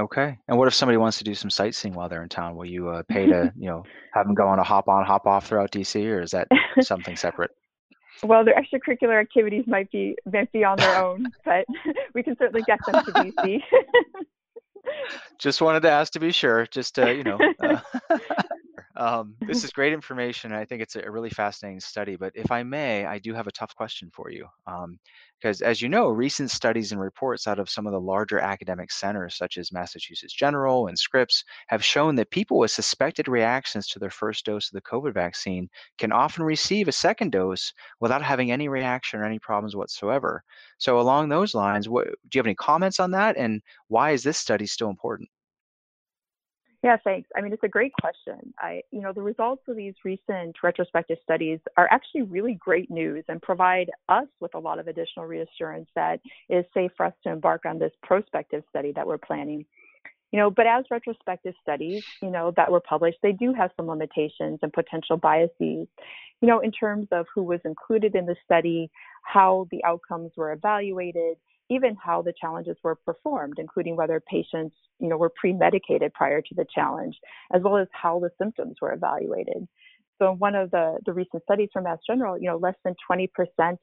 Okay. 0.00 0.38
And 0.48 0.56
what 0.56 0.66
if 0.66 0.74
somebody 0.74 0.96
wants 0.96 1.18
to 1.18 1.24
do 1.24 1.34
some 1.34 1.50
sightseeing 1.50 1.92
while 1.92 2.08
they're 2.08 2.22
in 2.22 2.30
town? 2.30 2.56
Will 2.56 2.64
you 2.64 2.88
uh, 2.88 3.02
pay 3.08 3.26
to, 3.26 3.52
you 3.58 3.68
know, 3.68 3.84
have 4.14 4.26
them 4.26 4.34
go 4.34 4.48
on 4.48 4.58
a 4.58 4.62
hop 4.62 4.88
on, 4.88 5.04
hop 5.04 5.26
off 5.26 5.46
throughout 5.46 5.70
DC, 5.70 6.04
or 6.10 6.22
is 6.22 6.30
that 6.30 6.48
something 6.80 7.16
separate? 7.16 7.50
well, 8.22 8.44
their 8.44 8.54
extracurricular 8.54 9.20
activities 9.20 9.64
might 9.66 9.90
be 9.90 10.16
might 10.30 10.50
be 10.52 10.64
on 10.64 10.76
their 10.78 10.96
own, 11.04 11.26
but 11.44 11.64
we 12.14 12.22
can 12.22 12.36
certainly 12.38 12.62
get 12.62 12.78
them 12.86 13.04
to 13.04 13.12
DC. 13.12 13.62
just 15.38 15.60
wanted 15.60 15.80
to 15.80 15.90
ask 15.90 16.12
to 16.12 16.20
be 16.20 16.32
sure. 16.32 16.66
Just 16.66 16.94
to, 16.96 17.14
you 17.14 17.24
know. 17.24 17.38
Uh, 17.62 17.78
um, 19.00 19.34
this 19.40 19.64
is 19.64 19.70
great 19.70 19.94
information. 19.94 20.52
I 20.52 20.66
think 20.66 20.82
it's 20.82 20.94
a 20.94 21.10
really 21.10 21.30
fascinating 21.30 21.80
study. 21.80 22.16
But 22.16 22.32
if 22.34 22.52
I 22.52 22.62
may, 22.62 23.06
I 23.06 23.18
do 23.18 23.32
have 23.32 23.46
a 23.46 23.52
tough 23.52 23.74
question 23.74 24.10
for 24.12 24.30
you. 24.30 24.46
Um, 24.66 24.98
because 25.40 25.62
as 25.62 25.80
you 25.80 25.88
know, 25.88 26.10
recent 26.10 26.50
studies 26.50 26.92
and 26.92 27.00
reports 27.00 27.48
out 27.48 27.58
of 27.58 27.70
some 27.70 27.86
of 27.86 27.92
the 27.92 28.00
larger 28.00 28.38
academic 28.38 28.92
centers, 28.92 29.36
such 29.36 29.56
as 29.56 29.72
Massachusetts 29.72 30.34
General 30.34 30.88
and 30.88 30.98
Scripps, 30.98 31.44
have 31.68 31.82
shown 31.82 32.14
that 32.16 32.30
people 32.30 32.58
with 32.58 32.70
suspected 32.70 33.26
reactions 33.26 33.88
to 33.88 33.98
their 33.98 34.10
first 34.10 34.44
dose 34.44 34.68
of 34.68 34.74
the 34.74 34.82
COVID 34.82 35.14
vaccine 35.14 35.70
can 35.96 36.12
often 36.12 36.44
receive 36.44 36.88
a 36.88 36.92
second 36.92 37.32
dose 37.32 37.72
without 38.00 38.22
having 38.22 38.52
any 38.52 38.68
reaction 38.68 39.18
or 39.18 39.24
any 39.24 39.38
problems 39.38 39.74
whatsoever. 39.74 40.44
So, 40.76 41.00
along 41.00 41.30
those 41.30 41.54
lines, 41.54 41.88
what, 41.88 42.04
do 42.04 42.12
you 42.34 42.40
have 42.40 42.46
any 42.46 42.54
comments 42.54 43.00
on 43.00 43.12
that? 43.12 43.38
And 43.38 43.62
why 43.88 44.10
is 44.10 44.22
this 44.22 44.36
study 44.36 44.66
still 44.66 44.90
important? 44.90 45.30
Yeah, 46.82 46.96
thanks. 47.04 47.28
I 47.36 47.42
mean, 47.42 47.52
it's 47.52 47.62
a 47.62 47.68
great 47.68 47.92
question. 48.00 48.54
I, 48.58 48.80
you 48.90 49.02
know, 49.02 49.12
the 49.12 49.20
results 49.20 49.62
of 49.68 49.76
these 49.76 49.92
recent 50.02 50.56
retrospective 50.62 51.18
studies 51.22 51.60
are 51.76 51.86
actually 51.90 52.22
really 52.22 52.54
great 52.54 52.90
news 52.90 53.22
and 53.28 53.40
provide 53.42 53.90
us 54.08 54.28
with 54.40 54.54
a 54.54 54.58
lot 54.58 54.78
of 54.78 54.88
additional 54.88 55.26
reassurance 55.26 55.88
that 55.94 56.20
it 56.48 56.56
is 56.56 56.64
safe 56.72 56.90
for 56.96 57.04
us 57.04 57.12
to 57.24 57.30
embark 57.30 57.66
on 57.66 57.78
this 57.78 57.92
prospective 58.02 58.62
study 58.70 58.92
that 58.92 59.06
we're 59.06 59.18
planning. 59.18 59.66
You 60.32 60.38
know, 60.38 60.50
but 60.50 60.66
as 60.66 60.84
retrospective 60.90 61.54
studies, 61.60 62.04
you 62.22 62.30
know, 62.30 62.52
that 62.56 62.70
were 62.70 62.80
published, 62.80 63.18
they 63.22 63.32
do 63.32 63.52
have 63.52 63.72
some 63.76 63.88
limitations 63.88 64.60
and 64.62 64.72
potential 64.72 65.16
biases, 65.16 65.50
you 65.60 65.88
know, 66.40 66.60
in 66.60 66.70
terms 66.70 67.08
of 67.10 67.26
who 67.34 67.42
was 67.42 67.60
included 67.64 68.14
in 68.14 68.24
the 68.26 68.36
study, 68.44 68.90
how 69.22 69.66
the 69.70 69.84
outcomes 69.84 70.30
were 70.36 70.52
evaluated, 70.52 71.36
even 71.70 71.96
how 72.02 72.20
the 72.20 72.34
challenges 72.38 72.76
were 72.82 72.96
performed, 72.96 73.54
including 73.58 73.96
whether 73.96 74.20
patients, 74.20 74.74
you 74.98 75.08
know, 75.08 75.16
were 75.16 75.32
pre-medicated 75.40 76.12
prior 76.12 76.42
to 76.42 76.54
the 76.54 76.66
challenge, 76.74 77.16
as 77.54 77.62
well 77.62 77.76
as 77.76 77.88
how 77.92 78.18
the 78.18 78.30
symptoms 78.38 78.76
were 78.82 78.92
evaluated. 78.92 79.66
So 80.20 80.32
in 80.32 80.38
one 80.38 80.54
of 80.54 80.70
the, 80.70 80.98
the 81.06 81.14
recent 81.14 81.42
studies 81.44 81.70
from 81.72 81.84
Mass 81.84 81.98
General, 82.06 82.36
you 82.38 82.46
know, 82.46 82.58
less 82.58 82.74
than 82.84 82.94
20% 83.10 83.28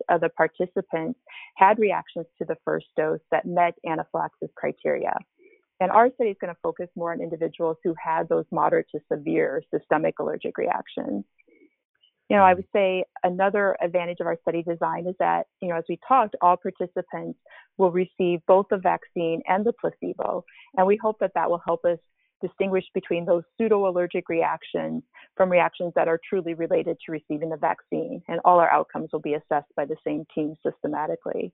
of 0.10 0.22
the 0.22 0.30
participants 0.30 1.20
had 1.56 1.80
reactions 1.80 2.28
to 2.38 2.46
the 2.46 2.58
first 2.64 2.86
dose 2.96 3.20
that 3.32 3.46
met 3.46 3.74
anaphylaxis 3.90 4.50
criteria. 4.56 5.14
And 5.80 5.92
our 5.92 6.12
study 6.14 6.32
is 6.32 6.38
going 6.40 6.54
to 6.54 6.60
focus 6.62 6.90
more 6.96 7.12
on 7.12 7.22
individuals 7.22 7.78
who 7.84 7.96
had 8.04 8.30
those 8.30 8.46
moderate 8.52 8.88
to 8.92 9.00
severe 9.12 9.64
systemic 9.74 10.20
allergic 10.20 10.58
reactions. 10.58 11.24
You 12.30 12.36
know, 12.36 12.44
I 12.44 12.54
would 12.54 12.68
say 12.74 13.06
another 13.24 13.78
advantage 13.82 14.18
of 14.20 14.28
our 14.28 14.38
study 14.42 14.62
design 14.62 15.08
is 15.08 15.16
that, 15.20 15.48
you 15.62 15.70
know, 15.70 15.78
as 15.78 15.86
we 15.88 15.98
talked, 16.06 16.36
all 16.42 16.58
participants 16.58 17.40
will 17.78 17.92
receive 17.92 18.42
both 18.48 18.66
the 18.70 18.78
vaccine 18.78 19.42
and 19.48 19.66
the 19.66 19.74
placebo. 19.74 20.44
And 20.76 20.86
we 20.86 20.98
hope 21.02 21.18
that 21.20 21.32
that 21.36 21.50
will 21.50 21.62
help 21.66 21.86
us 21.86 22.00
distinguish 22.42 22.84
between 22.94 23.26
those 23.26 23.44
pseudo 23.58 23.88
allergic 23.88 24.30
reactions 24.30 25.04
from 25.36 25.50
reactions 25.50 25.94
that 25.96 26.08
are 26.08 26.20
truly 26.28 26.54
related 26.54 26.98
to 27.06 27.12
receiving 27.12 27.50
the 27.50 27.58
vaccine. 27.58 28.22
And 28.28 28.40
all 28.46 28.60
our 28.60 28.70
outcomes 28.72 29.10
will 29.12 29.22
be 29.22 29.34
assessed 29.34 29.74
by 29.76 29.86
the 29.86 29.96
same 30.06 30.26
team 30.36 30.56
systematically. 30.66 31.54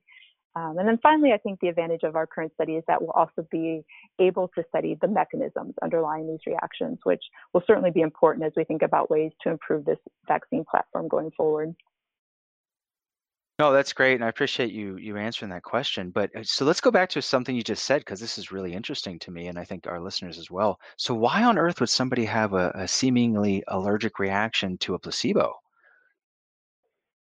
Um, 0.56 0.78
and 0.78 0.86
then 0.86 0.98
finally, 1.02 1.32
I 1.32 1.38
think 1.38 1.58
the 1.60 1.68
advantage 1.68 2.04
of 2.04 2.14
our 2.14 2.26
current 2.26 2.52
study 2.54 2.74
is 2.74 2.84
that 2.86 3.00
we'll 3.02 3.10
also 3.10 3.46
be 3.50 3.84
able 4.20 4.48
to 4.56 4.64
study 4.68 4.96
the 5.00 5.08
mechanisms 5.08 5.74
underlying 5.82 6.28
these 6.28 6.46
reactions, 6.46 6.98
which 7.02 7.22
will 7.52 7.64
certainly 7.66 7.90
be 7.90 8.02
important 8.02 8.46
as 8.46 8.52
we 8.56 8.64
think 8.64 8.82
about 8.82 9.10
ways 9.10 9.32
to 9.42 9.50
improve 9.50 9.84
this 9.84 9.98
vaccine 10.28 10.64
platform 10.70 11.08
going 11.08 11.32
forward. 11.36 11.74
No, 13.60 13.72
that's 13.72 13.92
great, 13.92 14.14
and 14.14 14.24
I 14.24 14.28
appreciate 14.28 14.72
you 14.72 14.96
you 14.96 15.16
answering 15.16 15.50
that 15.50 15.62
question. 15.62 16.10
But 16.10 16.34
uh, 16.36 16.42
so 16.42 16.64
let's 16.64 16.80
go 16.80 16.90
back 16.90 17.08
to 17.10 17.22
something 17.22 17.54
you 17.54 17.62
just 17.62 17.84
said 17.84 18.00
because 18.00 18.18
this 18.18 18.36
is 18.36 18.50
really 18.50 18.74
interesting 18.74 19.18
to 19.20 19.30
me, 19.30 19.46
and 19.46 19.58
I 19.58 19.64
think 19.64 19.86
our 19.86 20.00
listeners 20.00 20.38
as 20.38 20.50
well. 20.50 20.80
So 20.96 21.14
why 21.14 21.44
on 21.44 21.56
earth 21.56 21.78
would 21.78 21.88
somebody 21.88 22.24
have 22.24 22.52
a, 22.52 22.72
a 22.74 22.88
seemingly 22.88 23.62
allergic 23.68 24.18
reaction 24.18 24.76
to 24.78 24.94
a 24.94 24.98
placebo? 24.98 25.54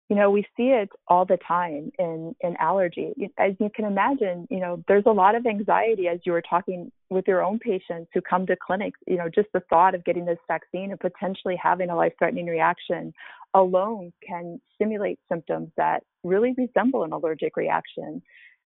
You 0.10 0.18
know, 0.18 0.30
we 0.30 0.46
see 0.56 0.68
it 0.68 0.90
all 1.08 1.26
the 1.26 1.38
time 1.48 1.92
in, 1.98 2.36
in 2.42 2.56
allergy. 2.58 3.14
As 3.38 3.54
you 3.60 3.70
can 3.74 3.86
imagine, 3.86 4.48
you 4.52 4.60
know, 4.60 4.84
there's 4.88 5.06
a 5.06 5.12
lot 5.12 5.36
of 5.36 5.46
anxiety 5.46 6.08
as 6.08 6.20
you 6.26 6.34
were 6.34 6.42
talking 6.42 6.92
with 7.10 7.26
your 7.28 7.44
own 7.44 7.58
patients 7.58 8.12
who 8.14 8.22
come 8.22 8.46
to 8.48 8.56
clinics. 8.56 9.00
You 9.08 9.18
know, 9.18 9.30
just 9.34 9.48
the 9.54 9.62
thought 9.70 9.96
of 9.96 10.04
getting 10.04 10.26
this 10.26 10.40
vaccine 10.48 10.92
and 10.92 11.00
potentially 11.00 11.56
having 11.62 11.90
a 11.90 11.96
life 11.96 12.14
threatening 12.20 12.48
reaction 12.48 13.14
alone 13.54 14.12
can 14.28 14.60
simulate 14.78 15.20
symptoms 15.32 15.70
that 15.78 16.04
really 16.24 16.54
resemble 16.58 17.04
an 17.04 17.14
allergic 17.14 17.56
reaction. 17.56 18.22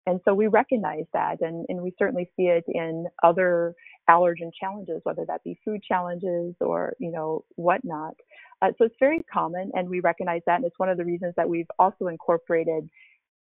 And 0.05 0.19
so 0.25 0.33
we 0.33 0.47
recognize 0.47 1.05
that, 1.13 1.41
and, 1.41 1.65
and 1.69 1.81
we 1.81 1.93
certainly 1.97 2.29
see 2.35 2.43
it 2.43 2.65
in 2.67 3.07
other 3.23 3.73
allergen 4.09 4.51
challenges, 4.59 4.99
whether 5.03 5.25
that 5.25 5.43
be 5.43 5.57
food 5.63 5.81
challenges 5.81 6.55
or, 6.59 6.93
you 6.99 7.09
know, 7.09 7.45
whatnot. 7.55 8.15
Uh, 8.63 8.71
so 8.77 8.85
it's 8.85 8.95
very 8.97 9.19
common, 9.31 9.71
and 9.73 9.89
we 9.89 9.99
recognize 9.99 10.41
that, 10.45 10.55
and 10.55 10.65
it's 10.65 10.79
one 10.79 10.87
of 10.87 10.97
the 10.97 11.03
reasons 11.03 11.33
that 11.35 11.49
we've 11.49 11.67
also 11.77 12.07
incorporated, 12.07 12.89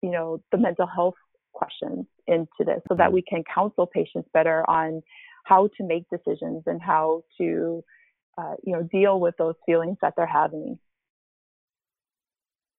you 0.03 0.11
know, 0.11 0.41
the 0.53 0.59
mental 0.59 0.87
health 0.87 1.17
questions 1.53 2.07
into 2.29 2.47
this, 2.61 2.81
so 2.89 2.95
that 2.95 3.07
mm-hmm. 3.07 3.15
we 3.15 3.23
can 3.23 3.43
counsel 3.53 3.87
patients 3.89 4.29
better 4.33 4.65
on 4.71 5.03
how 5.45 5.69
to 5.77 5.83
make 5.83 6.05
decisions 6.11 6.63
and 6.67 6.81
how 6.81 7.25
to, 7.39 7.83
uh, 8.39 8.55
you 8.63 8.73
know, 8.73 8.85
deal 8.85 9.19
with 9.19 9.35
those 9.37 9.57
feelings 9.67 9.97
that 10.01 10.15
they're 10.17 10.27
having. 10.27 10.79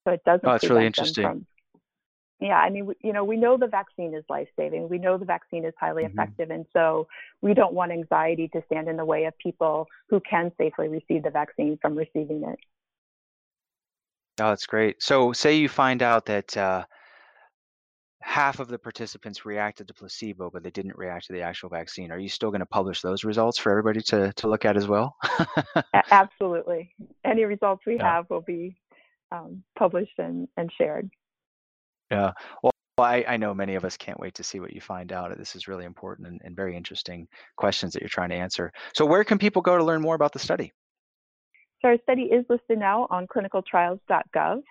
So 0.07 0.13
it 0.13 0.21
doesn't. 0.25 0.47
Oh, 0.47 0.53
that's 0.53 0.69
really 0.69 0.85
interesting. 0.85 1.23
From, 1.25 1.45
yeah, 2.41 2.57
I 2.57 2.71
mean, 2.71 2.91
you 3.01 3.13
know, 3.13 3.23
we 3.23 3.37
know 3.37 3.55
the 3.55 3.67
vaccine 3.67 4.15
is 4.15 4.23
life 4.27 4.47
saving. 4.57 4.89
We 4.89 4.97
know 4.97 5.19
the 5.19 5.25
vaccine 5.25 5.63
is 5.63 5.75
highly 5.79 6.03
mm-hmm. 6.03 6.19
effective. 6.19 6.49
And 6.49 6.65
so 6.73 7.07
we 7.41 7.53
don't 7.53 7.73
want 7.73 7.91
anxiety 7.91 8.47
to 8.49 8.63
stand 8.65 8.89
in 8.89 8.97
the 8.97 9.05
way 9.05 9.25
of 9.25 9.37
people 9.37 9.87
who 10.09 10.19
can 10.27 10.51
safely 10.57 10.87
receive 10.87 11.21
the 11.23 11.29
vaccine 11.29 11.77
from 11.79 11.95
receiving 11.95 12.43
it. 12.43 12.59
Oh, 14.39 14.49
that's 14.49 14.65
great. 14.65 15.03
So, 15.03 15.33
say 15.33 15.57
you 15.57 15.69
find 15.69 16.01
out 16.01 16.25
that 16.25 16.57
uh, 16.57 16.83
half 18.21 18.59
of 18.59 18.69
the 18.69 18.79
participants 18.79 19.45
reacted 19.45 19.87
to 19.89 19.93
placebo, 19.93 20.49
but 20.49 20.63
they 20.63 20.71
didn't 20.71 20.97
react 20.97 21.27
to 21.27 21.33
the 21.33 21.41
actual 21.41 21.69
vaccine. 21.69 22.11
Are 22.11 22.17
you 22.17 22.29
still 22.29 22.49
going 22.49 22.61
to 22.61 22.65
publish 22.65 23.01
those 23.01 23.23
results 23.23 23.59
for 23.59 23.69
everybody 23.69 24.01
to, 24.03 24.33
to 24.33 24.47
look 24.47 24.65
at 24.65 24.77
as 24.77 24.87
well? 24.87 25.15
Absolutely. 26.09 26.95
Any 27.23 27.43
results 27.43 27.83
we 27.85 27.95
yeah. 27.97 28.15
have 28.15 28.29
will 28.31 28.41
be 28.41 28.77
um, 29.31 29.63
published 29.77 30.17
and, 30.17 30.47
and 30.57 30.71
shared. 30.75 31.11
Yeah. 32.11 32.31
Well, 32.61 32.71
I, 32.99 33.23
I 33.27 33.37
know 33.37 33.53
many 33.53 33.75
of 33.75 33.85
us 33.85 33.95
can't 33.97 34.19
wait 34.19 34.35
to 34.35 34.43
see 34.43 34.59
what 34.59 34.73
you 34.73 34.81
find 34.81 35.11
out. 35.11 35.35
This 35.37 35.55
is 35.55 35.67
really 35.67 35.85
important 35.85 36.27
and, 36.27 36.41
and 36.43 36.55
very 36.55 36.75
interesting 36.75 37.27
questions 37.55 37.93
that 37.93 38.01
you're 38.01 38.09
trying 38.09 38.29
to 38.29 38.35
answer. 38.35 38.71
So, 38.93 39.05
where 39.05 39.23
can 39.23 39.37
people 39.37 39.61
go 39.61 39.77
to 39.77 39.83
learn 39.83 40.01
more 40.01 40.15
about 40.15 40.33
the 40.33 40.39
study? 40.39 40.73
So, 41.81 41.87
our 41.87 41.97
study 42.03 42.23
is 42.23 42.45
listed 42.49 42.77
now 42.77 43.07
on 43.09 43.27
clinicaltrials.gov. 43.27 44.61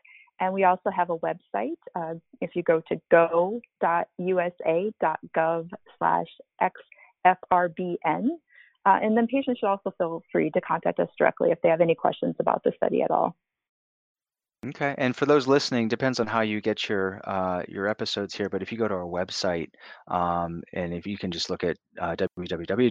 And 0.42 0.54
we 0.54 0.64
also 0.64 0.90
have 0.90 1.10
a 1.10 1.18
website. 1.18 1.76
Uh, 1.94 2.14
if 2.40 2.50
you 2.54 2.62
go 2.62 2.80
to 2.88 3.00
go.usa.gov 3.10 3.60
slash 5.98 6.26
xfrbn, 7.26 8.26
uh, 8.86 8.98
and 9.02 9.14
then 9.16 9.26
patients 9.26 9.58
should 9.58 9.68
also 9.68 9.92
feel 9.98 10.22
free 10.32 10.50
to 10.50 10.60
contact 10.62 10.98
us 10.98 11.08
directly 11.18 11.50
if 11.50 11.60
they 11.62 11.68
have 11.68 11.82
any 11.82 11.94
questions 11.94 12.34
about 12.40 12.64
the 12.64 12.72
study 12.76 13.02
at 13.02 13.10
all. 13.10 13.36
Okay, 14.62 14.94
and 14.98 15.16
for 15.16 15.24
those 15.24 15.46
listening, 15.48 15.88
depends 15.88 16.20
on 16.20 16.26
how 16.26 16.42
you 16.42 16.60
get 16.60 16.86
your 16.86 17.18
uh, 17.24 17.62
your 17.66 17.88
episodes 17.88 18.34
here. 18.34 18.50
But 18.50 18.60
if 18.60 18.70
you 18.70 18.76
go 18.76 18.86
to 18.88 18.92
our 18.94 19.06
website, 19.06 19.70
um, 20.08 20.62
and 20.74 20.92
if 20.92 21.06
you 21.06 21.16
can 21.16 21.30
just 21.30 21.48
look 21.48 21.64
at 21.64 21.78
uh, 21.98 22.14
www.aaai.org 22.16 22.84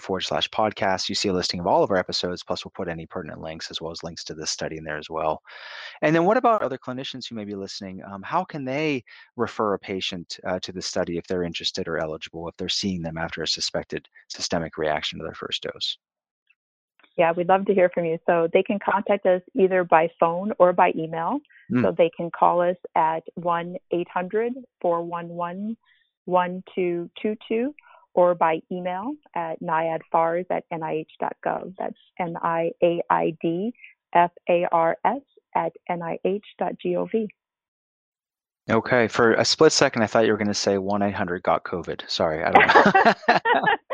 forward 0.00 0.22
slash 0.22 0.48
podcast, 0.48 1.10
you 1.10 1.14
see 1.14 1.28
a 1.28 1.34
listing 1.34 1.60
of 1.60 1.66
all 1.66 1.82
of 1.82 1.90
our 1.90 1.98
episodes. 1.98 2.42
Plus, 2.42 2.64
we'll 2.64 2.72
put 2.74 2.88
any 2.88 3.04
pertinent 3.04 3.42
links 3.42 3.70
as 3.70 3.82
well 3.82 3.92
as 3.92 4.02
links 4.02 4.24
to 4.24 4.32
this 4.32 4.50
study 4.50 4.78
in 4.78 4.84
there 4.84 4.96
as 4.96 5.10
well. 5.10 5.42
And 6.00 6.16
then, 6.16 6.24
what 6.24 6.38
about 6.38 6.62
other 6.62 6.78
clinicians 6.78 7.28
who 7.28 7.34
may 7.34 7.44
be 7.44 7.54
listening? 7.54 8.00
Um, 8.10 8.22
how 8.22 8.42
can 8.42 8.64
they 8.64 9.04
refer 9.36 9.74
a 9.74 9.78
patient 9.78 10.38
uh, 10.46 10.58
to 10.60 10.72
the 10.72 10.80
study 10.80 11.18
if 11.18 11.26
they're 11.26 11.42
interested 11.44 11.88
or 11.88 11.98
eligible 11.98 12.48
if 12.48 12.56
they're 12.56 12.70
seeing 12.70 13.02
them 13.02 13.18
after 13.18 13.42
a 13.42 13.48
suspected 13.48 14.08
systemic 14.28 14.78
reaction 14.78 15.18
to 15.18 15.24
their 15.24 15.34
first 15.34 15.62
dose? 15.62 15.98
Yeah, 17.16 17.32
we'd 17.32 17.48
love 17.48 17.64
to 17.66 17.74
hear 17.74 17.88
from 17.88 18.04
you. 18.04 18.18
So 18.26 18.48
they 18.52 18.62
can 18.62 18.78
contact 18.78 19.24
us 19.26 19.40
either 19.54 19.84
by 19.84 20.08
phone 20.20 20.52
or 20.58 20.72
by 20.72 20.92
email. 20.96 21.38
Mm. 21.72 21.82
So 21.82 21.94
they 21.96 22.10
can 22.16 22.30
call 22.30 22.60
us 22.60 22.76
at 22.94 23.22
1 23.34 23.76
800 23.90 24.52
411 24.80 25.76
1222 26.26 27.74
or 28.14 28.34
by 28.34 28.60
email 28.70 29.14
at 29.34 29.60
niaidfars 29.60 30.46
at 30.50 30.64
nih.gov. 30.72 31.74
That's 31.78 31.96
N 32.18 32.36
I 32.42 32.70
A 32.82 33.02
I 33.08 33.36
D 33.40 33.72
F 34.14 34.30
A 34.48 34.66
R 34.70 34.96
S 35.04 35.22
at 35.54 35.72
nih.gov. 35.90 37.28
Okay. 38.68 39.08
For 39.08 39.34
a 39.34 39.44
split 39.44 39.72
second, 39.72 40.02
I 40.02 40.06
thought 40.06 40.26
you 40.26 40.32
were 40.32 40.38
going 40.38 40.48
to 40.48 40.54
say 40.54 40.76
1 40.76 41.02
800 41.02 41.42
got 41.42 41.64
COVID. 41.64 42.08
Sorry. 42.10 42.42
I 42.42 42.50
don't 42.50 43.28
know. 43.28 43.34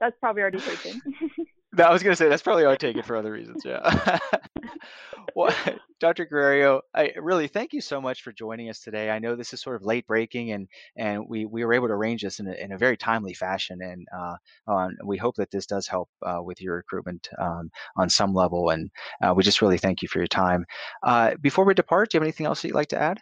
That's 0.00 0.16
probably 0.20 0.42
already 0.42 0.60
taken. 0.60 1.00
I 1.78 1.92
was 1.92 2.02
going 2.02 2.12
to 2.12 2.16
say 2.16 2.28
that's 2.28 2.42
probably 2.42 2.64
already 2.64 2.86
taken 2.86 3.02
for 3.02 3.16
other 3.16 3.32
reasons. 3.32 3.62
Yeah. 3.64 4.18
well, 5.36 5.54
Dr. 6.00 6.26
Guerrerio, 6.26 6.80
I 6.94 7.12
really 7.20 7.48
thank 7.48 7.72
you 7.72 7.80
so 7.80 8.00
much 8.00 8.22
for 8.22 8.32
joining 8.32 8.68
us 8.68 8.80
today. 8.80 9.10
I 9.10 9.18
know 9.18 9.34
this 9.34 9.52
is 9.52 9.60
sort 9.60 9.76
of 9.76 9.82
late 9.82 10.06
breaking, 10.06 10.52
and 10.52 10.68
and 10.96 11.24
we, 11.28 11.44
we 11.44 11.64
were 11.64 11.74
able 11.74 11.88
to 11.88 11.94
arrange 11.94 12.22
this 12.22 12.38
in 12.38 12.46
a, 12.46 12.52
in 12.52 12.72
a 12.72 12.78
very 12.78 12.96
timely 12.96 13.34
fashion, 13.34 13.80
and 13.82 14.06
uh, 14.16 14.36
on, 14.66 14.96
we 15.04 15.16
hope 15.16 15.36
that 15.36 15.50
this 15.50 15.66
does 15.66 15.86
help 15.86 16.08
uh, 16.24 16.40
with 16.42 16.60
your 16.60 16.76
recruitment 16.76 17.28
um, 17.38 17.70
on 17.96 18.08
some 18.08 18.34
level. 18.34 18.70
And 18.70 18.90
uh, 19.22 19.34
we 19.34 19.42
just 19.42 19.62
really 19.62 19.78
thank 19.78 20.02
you 20.02 20.08
for 20.08 20.18
your 20.18 20.26
time. 20.26 20.64
Uh, 21.02 21.34
before 21.40 21.64
we 21.64 21.74
depart, 21.74 22.10
do 22.10 22.16
you 22.16 22.20
have 22.20 22.26
anything 22.26 22.46
else 22.46 22.62
that 22.62 22.68
you'd 22.68 22.74
like 22.74 22.88
to 22.88 23.00
add? 23.00 23.20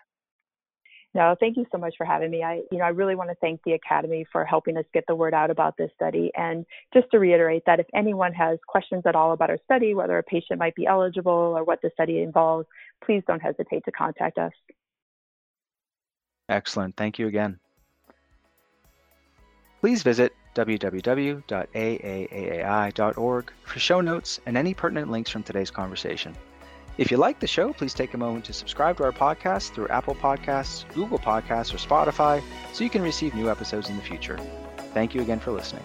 No, 1.14 1.36
thank 1.38 1.56
you 1.56 1.64
so 1.70 1.78
much 1.78 1.94
for 1.96 2.04
having 2.04 2.30
me. 2.30 2.42
I, 2.42 2.62
you 2.72 2.78
know, 2.78 2.84
I 2.84 2.88
really 2.88 3.14
want 3.14 3.30
to 3.30 3.36
thank 3.36 3.62
the 3.62 3.74
Academy 3.74 4.26
for 4.32 4.44
helping 4.44 4.76
us 4.76 4.84
get 4.92 5.04
the 5.06 5.14
word 5.14 5.32
out 5.32 5.48
about 5.48 5.76
this 5.76 5.90
study. 5.94 6.32
And 6.36 6.66
just 6.92 7.08
to 7.12 7.20
reiterate 7.20 7.62
that 7.66 7.78
if 7.78 7.86
anyone 7.94 8.32
has 8.32 8.58
questions 8.66 9.04
at 9.06 9.14
all 9.14 9.30
about 9.32 9.48
our 9.48 9.58
study, 9.64 9.94
whether 9.94 10.18
a 10.18 10.24
patient 10.24 10.58
might 10.58 10.74
be 10.74 10.86
eligible 10.86 11.32
or 11.32 11.62
what 11.62 11.80
the 11.82 11.90
study 11.94 12.20
involves, 12.20 12.66
please 13.04 13.22
don't 13.28 13.40
hesitate 13.40 13.84
to 13.84 13.92
contact 13.92 14.38
us. 14.38 14.50
Excellent. 16.48 16.96
Thank 16.96 17.20
you 17.20 17.28
again. 17.28 17.60
Please 19.80 20.02
visit 20.02 20.32
www.aaaai.org 20.56 21.42
for 23.64 23.78
show 23.78 24.00
notes 24.00 24.40
and 24.46 24.56
any 24.56 24.74
pertinent 24.74 25.10
links 25.10 25.30
from 25.30 25.44
today's 25.44 25.70
conversation. 25.70 26.34
If 26.96 27.10
you 27.10 27.16
like 27.16 27.40
the 27.40 27.46
show, 27.48 27.72
please 27.72 27.92
take 27.92 28.14
a 28.14 28.18
moment 28.18 28.44
to 28.44 28.52
subscribe 28.52 28.98
to 28.98 29.04
our 29.04 29.12
podcast 29.12 29.74
through 29.74 29.88
Apple 29.88 30.14
Podcasts, 30.14 30.84
Google 30.94 31.18
Podcasts, 31.18 31.74
or 31.74 31.78
Spotify 31.78 32.40
so 32.72 32.84
you 32.84 32.90
can 32.90 33.02
receive 33.02 33.34
new 33.34 33.50
episodes 33.50 33.90
in 33.90 33.96
the 33.96 34.02
future. 34.02 34.38
Thank 34.92 35.12
you 35.12 35.20
again 35.20 35.40
for 35.40 35.50
listening. 35.50 35.82